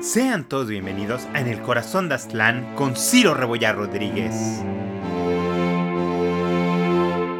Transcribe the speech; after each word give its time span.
Sean 0.00 0.48
todos 0.48 0.68
bienvenidos 0.68 1.26
a 1.34 1.40
En 1.40 1.48
el 1.48 1.60
Corazón 1.60 2.08
de 2.08 2.14
Aztlán 2.14 2.76
con 2.76 2.94
Ciro 2.94 3.34
Rebollar 3.34 3.74
Rodríguez. 3.74 4.32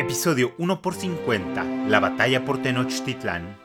Episodio 0.00 0.56
1 0.58 0.82
por 0.82 0.96
50 0.96 1.62
La 1.86 2.00
batalla 2.00 2.44
por 2.44 2.60
Tenochtitlán. 2.60 3.56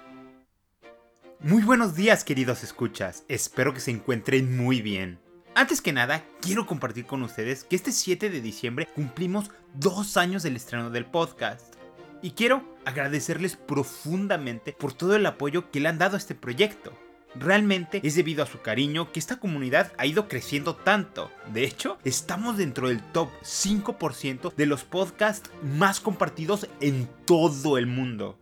Muy 1.39 1.63
buenos 1.63 1.95
días, 1.95 2.23
queridos 2.23 2.61
escuchas. 2.61 3.25
Espero 3.29 3.73
que 3.73 3.79
se 3.79 3.89
encuentren 3.89 4.55
muy 4.55 4.83
bien. 4.83 5.17
Antes 5.55 5.81
que 5.81 5.91
nada, 5.91 6.23
quiero 6.39 6.67
compartir 6.67 7.07
con 7.07 7.23
ustedes 7.23 7.63
que 7.63 7.75
este 7.75 7.91
7 7.91 8.29
de 8.29 8.41
diciembre 8.41 8.87
cumplimos 8.93 9.49
dos 9.73 10.17
años 10.17 10.43
del 10.43 10.55
estreno 10.55 10.91
del 10.91 11.07
podcast. 11.07 11.73
Y 12.21 12.31
quiero 12.31 12.63
agradecerles 12.85 13.55
profundamente 13.55 14.71
por 14.71 14.93
todo 14.93 15.15
el 15.15 15.25
apoyo 15.25 15.71
que 15.71 15.79
le 15.79 15.89
han 15.89 15.97
dado 15.97 16.13
a 16.13 16.19
este 16.19 16.35
proyecto. 16.35 16.93
Realmente 17.35 17.99
es 18.03 18.15
debido 18.15 18.43
a 18.43 18.47
su 18.47 18.61
cariño 18.61 19.11
que 19.11 19.19
esta 19.19 19.39
comunidad 19.39 19.91
ha 19.97 20.05
ido 20.05 20.27
creciendo 20.27 20.75
tanto. 20.75 21.31
De 21.51 21.63
hecho, 21.63 21.97
estamos 22.03 22.57
dentro 22.57 22.89
del 22.89 23.01
top 23.01 23.29
5% 23.43 24.53
de 24.55 24.65
los 24.65 24.83
podcasts 24.83 25.49
más 25.63 25.99
compartidos 25.99 26.67
en 26.79 27.09
todo 27.25 27.77
el 27.77 27.87
mundo. 27.87 28.37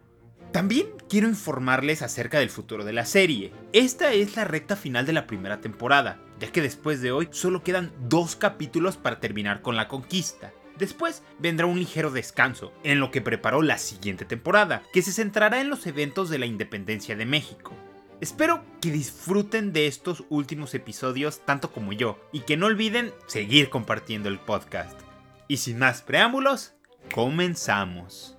También 0.52 0.88
quiero 1.08 1.30
informarles 1.30 2.02
acerca 2.02 2.40
del 2.40 2.50
futuro 2.50 2.84
de 2.84 2.92
la 2.92 3.06
serie. 3.06 3.54
Esta 3.72 4.12
es 4.12 4.36
la 4.36 4.44
recta 4.44 4.76
final 4.76 5.06
de 5.06 5.14
la 5.14 5.26
primera 5.26 5.62
temporada, 5.62 6.20
ya 6.42 6.52
que 6.52 6.62
después 6.62 7.02
de 7.02 7.14
hoy 7.14 7.30
solo 7.32 7.64
quedan 7.64 7.94
dos 8.10 8.36
capítulos 8.36 8.98
para 8.98 9.22
terminar 9.22 9.62
con 9.62 9.78
la 9.78 9.88
conquista. 9.88 10.52
Después 10.78 11.24
vendrá 11.40 11.68
un 11.68 11.80
ligero 11.80 12.12
descanso, 12.12 12.74
en 12.84 13.00
lo 13.00 13.12
que 13.12 13.22
preparó 13.22 13.62
la 13.62 13.78
siguiente 13.78 14.26
temporada, 14.26 14.84
que 14.92 15.02
se 15.02 15.14
centrará 15.14 15.62
en 15.62 15.70
los 15.70 15.88
eventos 15.88 16.30
de 16.30 16.40
la 16.40 16.48
independencia 16.48 17.16
de 17.16 17.26
México. 17.26 17.74
Espero 18.22 18.64
que 18.82 18.92
disfruten 18.92 19.74
de 19.74 19.88
estos 19.88 20.26
últimos 20.30 20.76
episodios 20.76 21.44
tanto 21.44 21.72
como 21.72 21.92
yo 21.92 22.20
y 22.32 22.42
que 22.42 22.56
no 22.56 22.68
olviden 22.68 23.12
seguir 23.26 23.72
compartiendo 23.72 24.30
el 24.30 24.40
podcast. 24.40 25.00
Y 25.48 25.58
sin 25.58 25.80
más 25.80 26.04
preámbulos, 26.04 26.76
comenzamos. 27.16 28.38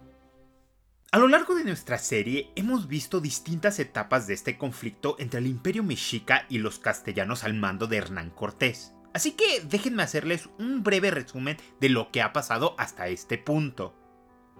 A 1.10 1.18
lo 1.18 1.26
largo 1.26 1.56
de 1.56 1.64
nuestra 1.64 1.98
serie 1.98 2.52
hemos 2.54 2.86
visto 2.86 3.20
distintas 3.20 3.80
etapas 3.80 4.28
de 4.28 4.34
este 4.34 4.56
conflicto 4.56 5.16
entre 5.18 5.40
el 5.40 5.48
imperio 5.48 5.82
mexica 5.82 6.46
y 6.48 6.58
los 6.58 6.78
castellanos 6.78 7.42
al 7.42 7.54
mando 7.54 7.88
de 7.88 7.96
Hernán 7.96 8.30
Cortés. 8.30 8.94
Así 9.12 9.32
que 9.32 9.62
déjenme 9.68 10.04
hacerles 10.04 10.48
un 10.60 10.84
breve 10.84 11.10
resumen 11.10 11.56
de 11.80 11.88
lo 11.88 12.12
que 12.12 12.22
ha 12.22 12.32
pasado 12.32 12.76
hasta 12.78 13.08
este 13.08 13.36
punto. 13.36 13.96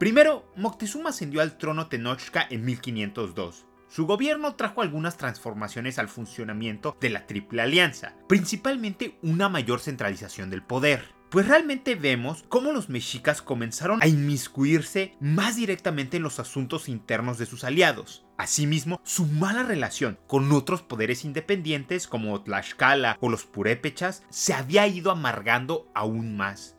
Primero, 0.01 0.53
Moctezuma 0.57 1.11
ascendió 1.11 1.42
al 1.42 1.59
trono 1.59 1.86
Tenochca 1.86 2.45
en 2.51 2.64
1502. 2.64 3.67
Su 3.95 4.07
gobierno 4.07 4.55
trajo 4.55 4.81
algunas 4.81 5.19
transformaciones 5.19 5.98
al 5.98 6.09
funcionamiento 6.09 6.97
de 6.98 7.11
la 7.11 7.27
Triple 7.27 7.61
Alianza, 7.61 8.15
principalmente 8.27 9.19
una 9.21 9.51
mayor 9.51 9.81
centralización 9.81 10.48
del 10.48 10.62
poder. 10.62 11.05
Pues 11.29 11.47
realmente 11.47 11.95
vemos 11.95 12.43
cómo 12.48 12.73
los 12.73 12.89
mexicas 12.89 13.43
comenzaron 13.43 14.03
a 14.03 14.09
inmiscuirse 14.09 15.15
más 15.20 15.57
directamente 15.57 16.17
en 16.17 16.23
los 16.23 16.41
asuntos 16.41 16.89
internos 16.89 17.37
de 17.37 17.45
sus 17.45 17.65
aliados. 17.65 18.25
Asimismo, 18.39 18.98
su 19.05 19.27
mala 19.27 19.63
relación 19.63 20.19
con 20.27 20.51
otros 20.53 20.81
poderes 20.81 21.27
independientes 21.27 22.07
como 22.07 22.43
Tlaxcala 22.43 23.19
o 23.20 23.29
los 23.29 23.45
purépechas 23.45 24.23
se 24.31 24.55
había 24.55 24.87
ido 24.87 25.11
amargando 25.11 25.91
aún 25.95 26.35
más. 26.35 26.79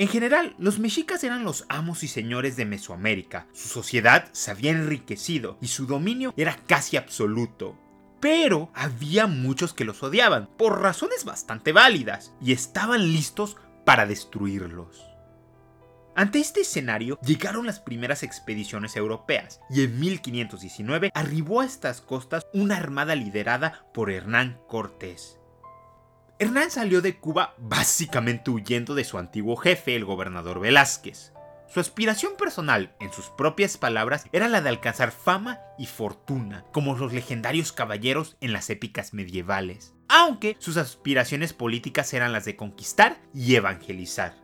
En 0.00 0.08
general, 0.08 0.54
los 0.56 0.78
mexicas 0.78 1.22
eran 1.24 1.44
los 1.44 1.66
amos 1.68 2.02
y 2.04 2.08
señores 2.08 2.56
de 2.56 2.64
Mesoamérica, 2.64 3.46
su 3.52 3.68
sociedad 3.68 4.30
se 4.32 4.50
había 4.50 4.70
enriquecido 4.70 5.58
y 5.60 5.66
su 5.66 5.84
dominio 5.84 6.32
era 6.38 6.56
casi 6.66 6.96
absoluto. 6.96 7.78
Pero 8.18 8.70
había 8.72 9.26
muchos 9.26 9.74
que 9.74 9.84
los 9.84 10.02
odiaban, 10.02 10.48
por 10.56 10.80
razones 10.80 11.26
bastante 11.26 11.72
válidas, 11.72 12.32
y 12.40 12.52
estaban 12.52 13.12
listos 13.12 13.58
para 13.84 14.06
destruirlos. 14.06 15.04
Ante 16.16 16.40
este 16.40 16.62
escenario 16.62 17.18
llegaron 17.20 17.66
las 17.66 17.80
primeras 17.80 18.22
expediciones 18.22 18.96
europeas 18.96 19.60
y 19.68 19.82
en 19.82 20.00
1519 20.00 21.10
arribó 21.12 21.60
a 21.60 21.66
estas 21.66 22.00
costas 22.00 22.46
una 22.54 22.78
armada 22.78 23.14
liderada 23.14 23.86
por 23.92 24.10
Hernán 24.10 24.62
Cortés. 24.66 25.39
Hernán 26.40 26.70
salió 26.70 27.02
de 27.02 27.18
Cuba 27.18 27.54
básicamente 27.58 28.50
huyendo 28.50 28.94
de 28.94 29.04
su 29.04 29.18
antiguo 29.18 29.56
jefe, 29.56 29.94
el 29.94 30.06
gobernador 30.06 30.58
Velázquez. 30.58 31.34
Su 31.68 31.80
aspiración 31.80 32.32
personal, 32.38 32.96
en 32.98 33.12
sus 33.12 33.28
propias 33.28 33.76
palabras, 33.76 34.24
era 34.32 34.48
la 34.48 34.62
de 34.62 34.70
alcanzar 34.70 35.12
fama 35.12 35.60
y 35.78 35.84
fortuna, 35.84 36.64
como 36.72 36.96
los 36.96 37.12
legendarios 37.12 37.72
caballeros 37.72 38.38
en 38.40 38.54
las 38.54 38.70
épicas 38.70 39.12
medievales, 39.12 39.92
aunque 40.08 40.56
sus 40.60 40.78
aspiraciones 40.78 41.52
políticas 41.52 42.14
eran 42.14 42.32
las 42.32 42.46
de 42.46 42.56
conquistar 42.56 43.20
y 43.34 43.56
evangelizar. 43.56 44.34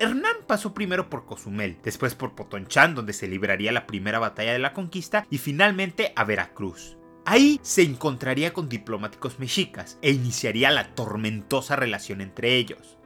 Hernán 0.00 0.34
pasó 0.48 0.74
primero 0.74 1.08
por 1.08 1.26
Cozumel, 1.26 1.78
después 1.84 2.16
por 2.16 2.34
Potonchán, 2.34 2.96
donde 2.96 3.12
se 3.12 3.28
libraría 3.28 3.70
la 3.70 3.86
primera 3.86 4.18
batalla 4.18 4.52
de 4.52 4.58
la 4.58 4.72
conquista, 4.72 5.28
y 5.30 5.38
finalmente 5.38 6.12
a 6.16 6.24
Veracruz. 6.24 6.98
Ahí 7.30 7.60
se 7.62 7.82
encontraría 7.82 8.54
con 8.54 8.70
diplomáticos 8.70 9.38
mexicas 9.38 9.98
e 10.00 10.12
iniciaría 10.12 10.70
la 10.70 10.94
tormentosa 10.94 11.76
relación 11.76 12.22
entre 12.22 12.56
ellos. 12.56 12.96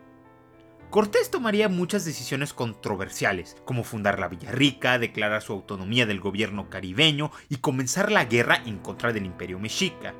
Cortés 0.90 1.28
tomaría 1.28 1.68
muchas 1.68 2.04
decisiones 2.04 2.52
controversiales, 2.52 3.56
como 3.64 3.82
fundar 3.82 4.20
la 4.20 4.28
Villarrica, 4.28 5.00
declarar 5.00 5.42
su 5.42 5.52
autonomía 5.52 6.06
del 6.06 6.20
gobierno 6.20 6.70
caribeño 6.70 7.32
y 7.48 7.56
comenzar 7.56 8.12
la 8.12 8.26
guerra 8.26 8.62
en 8.64 8.78
contra 8.78 9.12
del 9.12 9.26
imperio 9.26 9.58
mexica. 9.58 10.14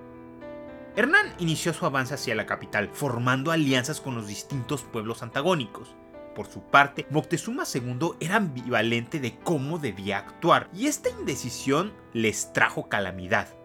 Hernán 0.96 1.32
inició 1.38 1.72
su 1.72 1.86
avance 1.86 2.14
hacia 2.14 2.34
la 2.34 2.44
capital, 2.44 2.90
formando 2.92 3.52
alianzas 3.52 4.00
con 4.00 4.16
los 4.16 4.26
distintos 4.26 4.82
pueblos 4.82 5.22
antagónicos. 5.22 5.94
Por 6.34 6.48
su 6.48 6.64
parte, 6.64 7.06
Moctezuma 7.10 7.62
II 7.72 8.14
era 8.18 8.34
ambivalente 8.34 9.20
de 9.20 9.38
cómo 9.44 9.78
debía 9.78 10.18
actuar, 10.18 10.70
y 10.74 10.88
esta 10.88 11.08
indecisión 11.08 11.92
les 12.12 12.52
trajo 12.52 12.88
calamidad. 12.88 13.61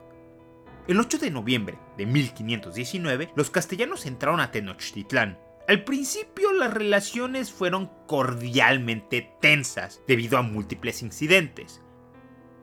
El 0.87 1.01
8 1.01 1.17
de 1.17 1.31
noviembre 1.31 1.77
de 1.97 2.05
1519, 2.05 3.33
los 3.35 3.49
castellanos 3.49 4.05
entraron 4.05 4.39
a 4.39 4.51
Tenochtitlán. 4.51 5.37
Al 5.67 5.83
principio 5.83 6.53
las 6.53 6.73
relaciones 6.73 7.51
fueron 7.51 7.91
cordialmente 8.07 9.33
tensas 9.41 10.01
debido 10.07 10.37
a 10.37 10.43
múltiples 10.43 11.01
incidentes. 11.01 11.81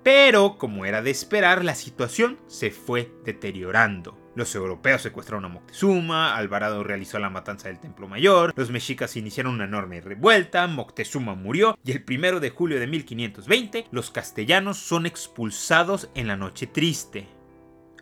Pero, 0.02 0.56
como 0.56 0.86
era 0.86 1.02
de 1.02 1.10
esperar, 1.10 1.66
la 1.66 1.74
situación 1.74 2.38
se 2.46 2.70
fue 2.70 3.12
deteriorando. 3.26 4.18
Los 4.34 4.54
europeos 4.54 5.02
secuestraron 5.02 5.44
a 5.44 5.48
Moctezuma, 5.48 6.34
Alvarado 6.34 6.82
realizó 6.82 7.18
la 7.18 7.28
matanza 7.28 7.68
del 7.68 7.78
Templo 7.78 8.08
Mayor, 8.08 8.54
los 8.56 8.70
mexicas 8.70 9.16
iniciaron 9.16 9.54
una 9.54 9.64
enorme 9.64 10.00
revuelta, 10.00 10.66
Moctezuma 10.66 11.34
murió 11.34 11.78
y 11.84 11.92
el 11.92 12.04
1 12.08 12.40
de 12.40 12.50
julio 12.50 12.80
de 12.80 12.86
1520 12.86 13.86
los 13.90 14.10
castellanos 14.10 14.78
son 14.78 15.04
expulsados 15.04 16.08
en 16.14 16.26
la 16.26 16.36
Noche 16.36 16.66
Triste. 16.66 17.28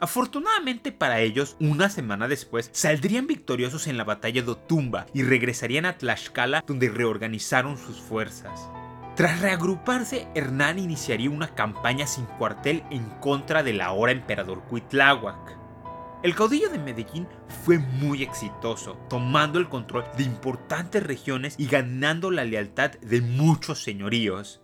Afortunadamente 0.02 0.90
para 0.90 1.20
ellos, 1.20 1.56
una 1.60 1.88
semana 1.88 2.26
después 2.26 2.70
saldrían 2.72 3.28
victoriosos 3.28 3.86
en 3.86 3.96
la 3.96 4.02
batalla 4.02 4.42
de 4.42 4.50
Otumba 4.50 5.06
y 5.14 5.22
regresarían 5.22 5.86
a 5.86 5.96
Tlaxcala 5.96 6.64
donde 6.66 6.88
reorganizaron 6.88 7.78
sus 7.78 8.00
fuerzas. 8.00 8.68
Tras 9.14 9.40
reagruparse, 9.40 10.26
Hernán 10.34 10.80
iniciaría 10.80 11.30
una 11.30 11.54
campaña 11.54 12.08
sin 12.08 12.24
cuartel 12.24 12.82
en 12.90 13.04
contra 13.20 13.62
del 13.62 13.80
ahora 13.80 14.10
emperador 14.10 14.64
Cuitláhuac. 14.64 15.56
El 16.24 16.34
caudillo 16.34 16.69
de 16.69 16.80
Medellín 16.80 17.28
fue 17.64 17.78
muy 17.78 18.24
exitoso, 18.24 18.96
tomando 19.08 19.60
el 19.60 19.69
control 19.69 20.02
de 20.16 20.24
importantes 20.24 21.00
regiones 21.00 21.54
y 21.58 21.69
ganando 21.69 22.32
la 22.32 22.44
lealtad 22.44 22.90
de 23.02 23.20
muchos 23.20 23.84
señoríos. 23.84 24.61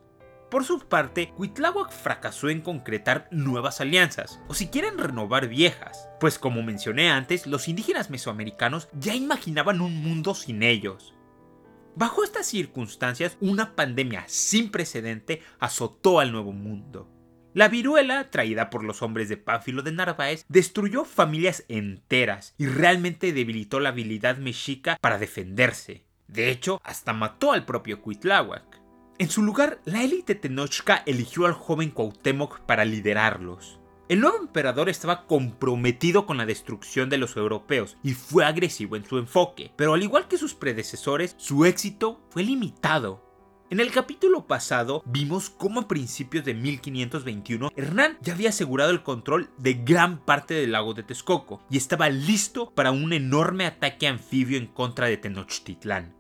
Por 0.50 0.64
su 0.64 0.80
parte, 0.80 1.30
Cuitláhuac 1.36 1.92
fracasó 1.92 2.48
en 2.48 2.62
concretar 2.62 3.28
nuevas 3.30 3.82
alianzas, 3.82 4.40
o 4.48 4.54
si 4.54 4.68
quieren 4.68 4.96
renovar 4.96 5.48
viejas, 5.48 6.08
pues 6.20 6.38
como 6.38 6.62
mencioné 6.62 7.10
antes, 7.10 7.46
los 7.46 7.68
indígenas 7.68 8.08
mesoamericanos 8.08 8.88
ya 8.98 9.14
imaginaban 9.14 9.82
un 9.82 10.02
mundo 10.02 10.34
sin 10.34 10.62
ellos. 10.62 11.14
Bajo 11.96 12.24
estas 12.24 12.46
circunstancias, 12.46 13.36
una 13.40 13.74
pandemia 13.74 14.24
sin 14.26 14.70
precedente 14.70 15.42
azotó 15.58 16.20
al 16.20 16.32
Nuevo 16.32 16.52
Mundo. 16.52 17.10
La 17.52 17.68
viruela, 17.68 18.30
traída 18.30 18.70
por 18.70 18.84
los 18.84 19.02
hombres 19.02 19.28
de 19.28 19.36
Pánfilo 19.36 19.82
de 19.82 19.92
Narváez, 19.92 20.46
destruyó 20.48 21.04
familias 21.04 21.64
enteras 21.68 22.54
y 22.56 22.66
realmente 22.66 23.32
debilitó 23.32 23.80
la 23.80 23.88
habilidad 23.88 24.38
mexica 24.38 24.96
para 25.00 25.18
defenderse. 25.18 26.04
De 26.28 26.50
hecho, 26.50 26.80
hasta 26.84 27.12
mató 27.12 27.52
al 27.52 27.64
propio 27.64 28.00
Cuitláhuac. 28.00 28.77
En 29.20 29.30
su 29.30 29.42
lugar, 29.42 29.80
la 29.84 30.04
élite 30.04 30.36
tenochca 30.36 31.02
eligió 31.04 31.46
al 31.46 31.52
joven 31.52 31.90
Cuauhtémoc 31.90 32.60
para 32.60 32.84
liderarlos. 32.84 33.80
El 34.08 34.20
nuevo 34.20 34.38
emperador 34.38 34.88
estaba 34.88 35.26
comprometido 35.26 36.24
con 36.24 36.36
la 36.36 36.46
destrucción 36.46 37.10
de 37.10 37.18
los 37.18 37.36
europeos 37.36 37.96
y 38.04 38.12
fue 38.12 38.44
agresivo 38.44 38.94
en 38.94 39.04
su 39.04 39.18
enfoque, 39.18 39.72
pero 39.74 39.94
al 39.94 40.04
igual 40.04 40.28
que 40.28 40.38
sus 40.38 40.54
predecesores, 40.54 41.34
su 41.36 41.64
éxito 41.64 42.20
fue 42.30 42.44
limitado. 42.44 43.26
En 43.70 43.80
el 43.80 43.90
capítulo 43.90 44.46
pasado 44.46 45.02
vimos 45.04 45.50
cómo 45.50 45.80
a 45.80 45.88
principios 45.88 46.44
de 46.44 46.54
1521 46.54 47.70
Hernán 47.74 48.18
ya 48.22 48.34
había 48.34 48.50
asegurado 48.50 48.92
el 48.92 49.02
control 49.02 49.50
de 49.58 49.74
gran 49.74 50.24
parte 50.24 50.54
del 50.54 50.70
lago 50.72 50.94
de 50.94 51.02
Texcoco 51.02 51.60
y 51.68 51.76
estaba 51.76 52.08
listo 52.08 52.70
para 52.70 52.92
un 52.92 53.12
enorme 53.12 53.66
ataque 53.66 54.06
anfibio 54.06 54.56
en 54.58 54.68
contra 54.68 55.08
de 55.08 55.16
Tenochtitlán. 55.16 56.17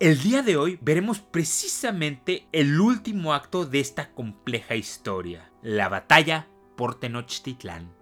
El 0.00 0.20
día 0.20 0.42
de 0.42 0.56
hoy 0.56 0.76
veremos 0.82 1.20
precisamente 1.20 2.48
el 2.50 2.80
último 2.80 3.32
acto 3.32 3.64
de 3.64 3.78
esta 3.78 4.10
compleja 4.10 4.74
historia, 4.74 5.52
la 5.62 5.88
batalla 5.88 6.48
por 6.76 6.98
Tenochtitlán. 6.98 7.94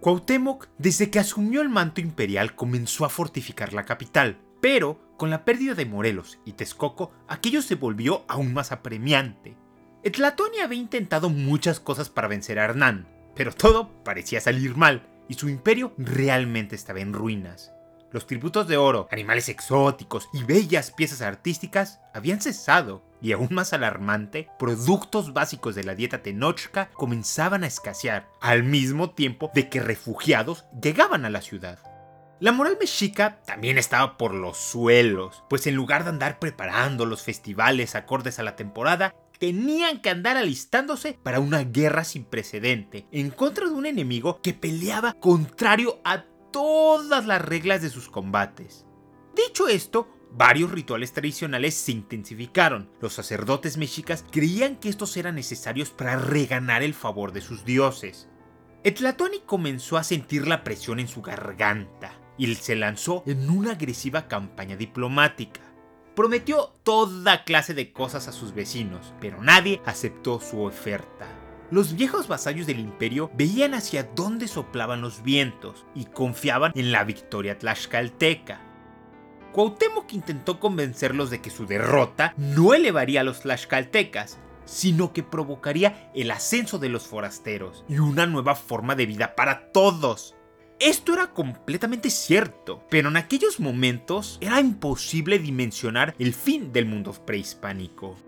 Cuauhtémoc, 0.00 0.68
desde 0.76 1.10
que 1.10 1.18
asumió 1.18 1.62
el 1.62 1.70
manto 1.70 2.02
imperial, 2.02 2.54
comenzó 2.54 3.06
a 3.06 3.08
fortificar 3.08 3.72
la 3.72 3.86
capital, 3.86 4.42
pero 4.60 5.00
con 5.16 5.30
la 5.30 5.46
pérdida 5.46 5.74
de 5.74 5.86
Morelos 5.86 6.38
y 6.44 6.52
Texcoco, 6.52 7.12
aquello 7.28 7.62
se 7.62 7.76
volvió 7.76 8.26
aún 8.28 8.52
más 8.52 8.72
apremiante. 8.72 9.56
Etlatoni 10.02 10.58
había 10.58 10.78
intentado 10.78 11.30
muchas 11.30 11.80
cosas 11.80 12.10
para 12.10 12.28
vencer 12.28 12.58
a 12.58 12.64
Hernán, 12.64 13.08
pero 13.34 13.54
todo 13.54 14.04
parecía 14.04 14.42
salir 14.42 14.76
mal 14.76 15.08
y 15.30 15.34
su 15.34 15.48
imperio 15.48 15.94
realmente 15.96 16.76
estaba 16.76 17.00
en 17.00 17.14
ruinas. 17.14 17.71
Los 18.12 18.26
tributos 18.26 18.68
de 18.68 18.76
oro, 18.76 19.08
animales 19.10 19.48
exóticos 19.48 20.28
y 20.34 20.44
bellas 20.44 20.90
piezas 20.90 21.22
artísticas 21.22 22.00
habían 22.12 22.42
cesado, 22.42 23.02
y 23.22 23.32
aún 23.32 23.48
más 23.52 23.72
alarmante, 23.72 24.48
productos 24.58 25.32
básicos 25.32 25.74
de 25.74 25.84
la 25.84 25.94
dieta 25.94 26.22
tenochca 26.22 26.90
comenzaban 26.92 27.64
a 27.64 27.68
escasear, 27.68 28.28
al 28.42 28.64
mismo 28.64 29.12
tiempo 29.12 29.50
de 29.54 29.70
que 29.70 29.80
refugiados 29.80 30.66
llegaban 30.82 31.24
a 31.24 31.30
la 31.30 31.40
ciudad. 31.40 31.78
La 32.38 32.52
moral 32.52 32.76
mexica 32.78 33.40
también 33.46 33.78
estaba 33.78 34.18
por 34.18 34.34
los 34.34 34.58
suelos, 34.58 35.42
pues 35.48 35.66
en 35.66 35.74
lugar 35.76 36.04
de 36.04 36.10
andar 36.10 36.38
preparando 36.38 37.06
los 37.06 37.22
festivales 37.22 37.94
acordes 37.94 38.38
a 38.38 38.42
la 38.42 38.56
temporada, 38.56 39.14
tenían 39.38 40.00
que 40.00 40.10
andar 40.10 40.36
alistándose 40.36 41.18
para 41.22 41.40
una 41.40 41.64
guerra 41.64 42.04
sin 42.04 42.24
precedente, 42.24 43.06
en 43.10 43.30
contra 43.30 43.66
de 43.66 43.72
un 43.72 43.86
enemigo 43.86 44.40
que 44.42 44.54
peleaba 44.54 45.14
contrario 45.14 46.00
a 46.04 46.26
todas 46.52 47.26
las 47.26 47.42
reglas 47.42 47.82
de 47.82 47.90
sus 47.90 48.08
combates. 48.08 48.86
Dicho 49.34 49.68
esto, 49.68 50.08
varios 50.30 50.70
rituales 50.70 51.12
tradicionales 51.12 51.74
se 51.74 51.92
intensificaron. 51.92 52.90
Los 53.00 53.14
sacerdotes 53.14 53.76
mexicas 53.76 54.24
creían 54.30 54.76
que 54.76 54.88
estos 54.88 55.16
eran 55.16 55.34
necesarios 55.34 55.90
para 55.90 56.16
reganar 56.16 56.82
el 56.82 56.94
favor 56.94 57.32
de 57.32 57.40
sus 57.40 57.64
dioses. 57.64 58.28
Etlatoni 58.84 59.40
comenzó 59.40 59.96
a 59.96 60.04
sentir 60.04 60.46
la 60.46 60.64
presión 60.64 61.00
en 61.00 61.08
su 61.08 61.22
garganta 61.22 62.12
y 62.36 62.54
se 62.54 62.76
lanzó 62.76 63.22
en 63.26 63.48
una 63.48 63.72
agresiva 63.72 64.28
campaña 64.28 64.76
diplomática. 64.76 65.60
Prometió 66.14 66.74
toda 66.82 67.44
clase 67.44 67.74
de 67.74 67.92
cosas 67.92 68.28
a 68.28 68.32
sus 68.32 68.52
vecinos, 68.54 69.14
pero 69.20 69.42
nadie 69.42 69.80
aceptó 69.86 70.40
su 70.40 70.62
oferta. 70.62 71.41
Los 71.72 71.96
viejos 71.96 72.28
vasallos 72.28 72.66
del 72.66 72.80
imperio 72.80 73.30
veían 73.32 73.72
hacia 73.72 74.02
dónde 74.02 74.46
soplaban 74.46 75.00
los 75.00 75.22
vientos 75.22 75.86
y 75.94 76.04
confiaban 76.04 76.70
en 76.74 76.92
la 76.92 77.02
victoria 77.02 77.58
tlaxcalteca. 77.58 78.60
Cuauhtémoc 79.54 80.12
intentó 80.12 80.60
convencerlos 80.60 81.30
de 81.30 81.40
que 81.40 81.48
su 81.48 81.64
derrota 81.64 82.34
no 82.36 82.74
elevaría 82.74 83.22
a 83.22 83.24
los 83.24 83.40
tlaxcaltecas, 83.40 84.38
sino 84.66 85.14
que 85.14 85.22
provocaría 85.22 86.10
el 86.14 86.30
ascenso 86.30 86.78
de 86.78 86.90
los 86.90 87.06
forasteros 87.06 87.86
y 87.88 88.00
una 88.00 88.26
nueva 88.26 88.54
forma 88.54 88.94
de 88.94 89.06
vida 89.06 89.34
para 89.34 89.72
todos. 89.72 90.36
Esto 90.78 91.14
era 91.14 91.28
completamente 91.28 92.10
cierto, 92.10 92.84
pero 92.90 93.08
en 93.08 93.16
aquellos 93.16 93.60
momentos 93.60 94.36
era 94.42 94.60
imposible 94.60 95.38
dimensionar 95.38 96.14
el 96.18 96.34
fin 96.34 96.70
del 96.70 96.84
mundo 96.84 97.12
prehispánico. 97.24 98.18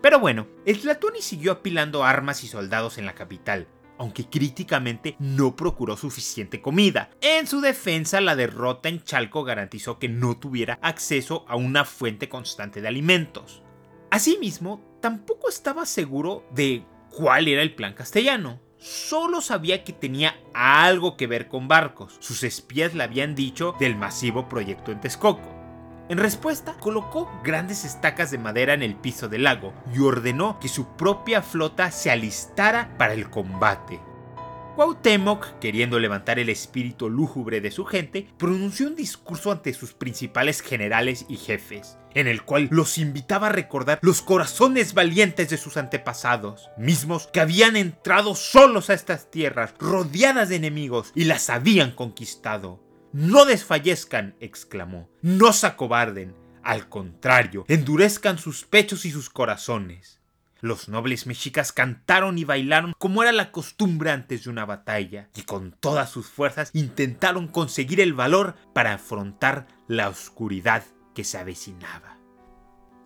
Pero 0.00 0.20
bueno, 0.20 0.46
el 0.64 0.80
Tlatoani 0.80 1.20
siguió 1.20 1.52
apilando 1.52 2.04
armas 2.04 2.44
y 2.44 2.48
soldados 2.48 2.98
en 2.98 3.06
la 3.06 3.14
capital, 3.14 3.66
aunque 3.98 4.26
críticamente 4.28 5.16
no 5.18 5.56
procuró 5.56 5.96
suficiente 5.96 6.60
comida. 6.60 7.10
En 7.20 7.46
su 7.46 7.60
defensa, 7.60 8.20
la 8.20 8.36
derrota 8.36 8.88
en 8.88 9.02
Chalco 9.02 9.44
garantizó 9.44 9.98
que 9.98 10.08
no 10.08 10.38
tuviera 10.38 10.78
acceso 10.82 11.44
a 11.48 11.56
una 11.56 11.84
fuente 11.84 12.28
constante 12.28 12.80
de 12.80 12.88
alimentos. 12.88 13.62
Asimismo, 14.10 14.98
tampoco 15.00 15.48
estaba 15.48 15.84
seguro 15.84 16.44
de 16.52 16.84
cuál 17.10 17.48
era 17.48 17.62
el 17.62 17.74
plan 17.74 17.94
castellano 17.94 18.60
solo 18.78 19.40
sabía 19.40 19.84
que 19.84 19.92
tenía 19.92 20.36
algo 20.54 21.16
que 21.16 21.26
ver 21.26 21.48
con 21.48 21.68
barcos. 21.68 22.16
Sus 22.20 22.42
espías 22.44 22.94
le 22.94 23.04
habían 23.04 23.34
dicho 23.34 23.74
del 23.78 23.96
masivo 23.96 24.48
proyecto 24.48 24.92
en 24.92 25.00
Texcoco. 25.00 25.57
En 26.08 26.16
respuesta, 26.16 26.74
colocó 26.80 27.30
grandes 27.44 27.84
estacas 27.84 28.30
de 28.30 28.38
madera 28.38 28.72
en 28.72 28.82
el 28.82 28.94
piso 28.94 29.28
del 29.28 29.42
lago 29.42 29.74
y 29.94 29.98
ordenó 29.98 30.58
que 30.58 30.68
su 30.68 30.96
propia 30.96 31.42
flota 31.42 31.90
se 31.90 32.10
alistara 32.10 32.96
para 32.96 33.12
el 33.12 33.28
combate. 33.28 34.00
Cuauhtémoc, 34.74 35.58
queriendo 35.58 35.98
levantar 35.98 36.38
el 36.38 36.48
espíritu 36.48 37.10
lúgubre 37.10 37.60
de 37.60 37.72
su 37.72 37.84
gente, 37.84 38.28
pronunció 38.38 38.86
un 38.86 38.94
discurso 38.94 39.50
ante 39.50 39.74
sus 39.74 39.92
principales 39.92 40.62
generales 40.62 41.26
y 41.28 41.36
jefes, 41.36 41.98
en 42.14 42.26
el 42.26 42.42
cual 42.42 42.68
los 42.70 42.96
invitaba 42.96 43.48
a 43.48 43.52
recordar 43.52 43.98
los 44.00 44.22
corazones 44.22 44.94
valientes 44.94 45.50
de 45.50 45.56
sus 45.58 45.76
antepasados, 45.76 46.70
mismos 46.78 47.26
que 47.26 47.40
habían 47.40 47.76
entrado 47.76 48.34
solos 48.34 48.88
a 48.88 48.94
estas 48.94 49.30
tierras, 49.30 49.74
rodeadas 49.78 50.48
de 50.48 50.56
enemigos, 50.56 51.10
y 51.14 51.24
las 51.24 51.50
habían 51.50 51.90
conquistado. 51.90 52.87
No 53.12 53.44
desfallezcan, 53.44 54.36
exclamó, 54.40 55.08
no 55.22 55.52
se 55.52 55.66
acobarden, 55.66 56.34
al 56.62 56.88
contrario, 56.88 57.64
endurezcan 57.68 58.38
sus 58.38 58.64
pechos 58.64 59.04
y 59.06 59.10
sus 59.10 59.30
corazones. 59.30 60.20
Los 60.60 60.88
nobles 60.88 61.26
mexicas 61.26 61.72
cantaron 61.72 62.36
y 62.36 62.44
bailaron 62.44 62.92
como 62.98 63.22
era 63.22 63.32
la 63.32 63.52
costumbre 63.52 64.10
antes 64.10 64.44
de 64.44 64.50
una 64.50 64.66
batalla, 64.66 65.30
y 65.36 65.42
con 65.42 65.72
todas 65.72 66.10
sus 66.10 66.26
fuerzas 66.26 66.70
intentaron 66.74 67.46
conseguir 67.46 68.00
el 68.00 68.12
valor 68.12 68.56
para 68.74 68.94
afrontar 68.94 69.66
la 69.86 70.08
oscuridad 70.08 70.84
que 71.14 71.24
se 71.24 71.38
avecinaba. 71.38 72.17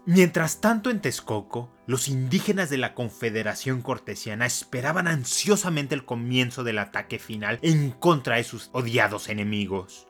Mientras 0.05 0.61
tanto 0.61 0.91
en 0.91 1.01
Texcoco, 1.01 1.73
los 1.87 2.09
indígenas 2.09 2.69
de 2.71 2.77
la 2.77 2.93
Confederación 2.93 3.83
Cortesiana 3.83 4.47
esperaban 4.47 5.07
ansiosamente 5.07 5.95
el 5.95 6.05
comienzo 6.05 6.65
del 6.65 6.81
ataque 6.81 7.21
final 7.21 7.61
en 7.63 7.93
contra 7.93 8.37
de 8.37 8.43
sus 8.43 8.69
odiados 8.73 9.29
enemigos. 9.29 10.09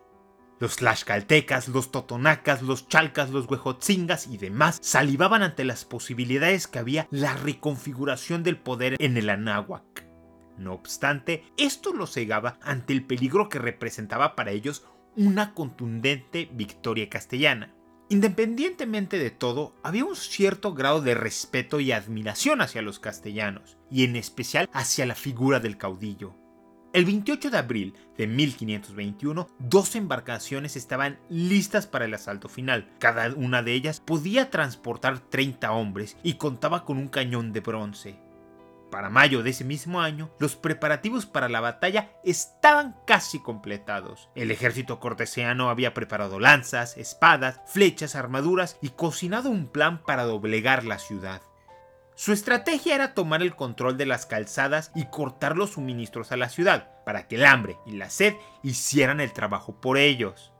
Los 0.60 0.76
tlaxcaltecas, 0.76 1.68
los 1.68 1.90
totonacas, 1.90 2.62
los 2.62 2.88
chalcas, 2.88 3.28
los 3.28 3.50
huejotzingas 3.50 4.28
y 4.28 4.38
demás 4.38 4.78
salivaban 4.80 5.42
ante 5.42 5.64
las 5.64 5.84
posibilidades 5.84 6.68
que 6.68 6.78
había 6.78 7.06
la 7.10 7.34
reconfiguración 7.34 8.42
del 8.42 8.56
poder 8.56 8.96
en 8.98 9.18
el 9.18 9.28
Anáhuac. 9.28 10.06
No 10.56 10.72
obstante, 10.72 11.44
esto 11.58 11.92
los 11.92 12.12
cegaba 12.14 12.58
ante 12.62 12.94
el 12.94 13.04
peligro 13.04 13.50
que 13.50 13.58
representaba 13.58 14.36
para 14.36 14.52
ellos 14.52 14.86
una 15.16 15.52
contundente 15.52 16.48
victoria 16.52 17.10
castellana. 17.10 17.74
Independientemente 18.12 19.18
de 19.18 19.30
todo, 19.30 19.74
había 19.82 20.04
un 20.04 20.16
cierto 20.16 20.74
grado 20.74 21.00
de 21.00 21.14
respeto 21.14 21.80
y 21.80 21.92
admiración 21.92 22.60
hacia 22.60 22.82
los 22.82 22.98
castellanos, 22.98 23.78
y 23.90 24.04
en 24.04 24.16
especial 24.16 24.68
hacia 24.74 25.06
la 25.06 25.14
figura 25.14 25.60
del 25.60 25.78
caudillo. 25.78 26.34
El 26.92 27.06
28 27.06 27.48
de 27.48 27.56
abril 27.56 27.94
de 28.18 28.26
1521, 28.26 29.48
dos 29.58 29.96
embarcaciones 29.96 30.76
estaban 30.76 31.20
listas 31.30 31.86
para 31.86 32.04
el 32.04 32.12
asalto 32.12 32.50
final. 32.50 32.86
Cada 32.98 33.32
una 33.32 33.62
de 33.62 33.72
ellas 33.72 34.00
podía 34.00 34.50
transportar 34.50 35.18
30 35.18 35.72
hombres 35.72 36.18
y 36.22 36.34
contaba 36.34 36.84
con 36.84 36.98
un 36.98 37.08
cañón 37.08 37.54
de 37.54 37.60
bronce. 37.60 38.20
Para 38.92 39.08
mayo 39.08 39.42
de 39.42 39.48
ese 39.48 39.64
mismo 39.64 40.02
año, 40.02 40.30
los 40.38 40.54
preparativos 40.54 41.24
para 41.24 41.48
la 41.48 41.60
batalla 41.62 42.10
estaban 42.24 42.94
casi 43.06 43.40
completados. 43.40 44.28
El 44.34 44.50
ejército 44.50 45.00
cortesiano 45.00 45.70
había 45.70 45.94
preparado 45.94 46.38
lanzas, 46.38 46.98
espadas, 46.98 47.58
flechas, 47.64 48.14
armaduras 48.16 48.76
y 48.82 48.90
cocinado 48.90 49.48
un 49.48 49.68
plan 49.68 50.02
para 50.02 50.24
doblegar 50.24 50.84
la 50.84 50.98
ciudad. 50.98 51.40
Su 52.14 52.34
estrategia 52.34 52.94
era 52.94 53.14
tomar 53.14 53.40
el 53.40 53.56
control 53.56 53.96
de 53.96 54.04
las 54.04 54.26
calzadas 54.26 54.92
y 54.94 55.06
cortar 55.06 55.56
los 55.56 55.70
suministros 55.70 56.30
a 56.30 56.36
la 56.36 56.50
ciudad, 56.50 57.02
para 57.06 57.26
que 57.28 57.36
el 57.36 57.46
hambre 57.46 57.78
y 57.86 57.92
la 57.92 58.10
sed 58.10 58.34
hicieran 58.62 59.20
el 59.20 59.32
trabajo 59.32 59.80
por 59.80 59.96
ellos. 59.96 60.51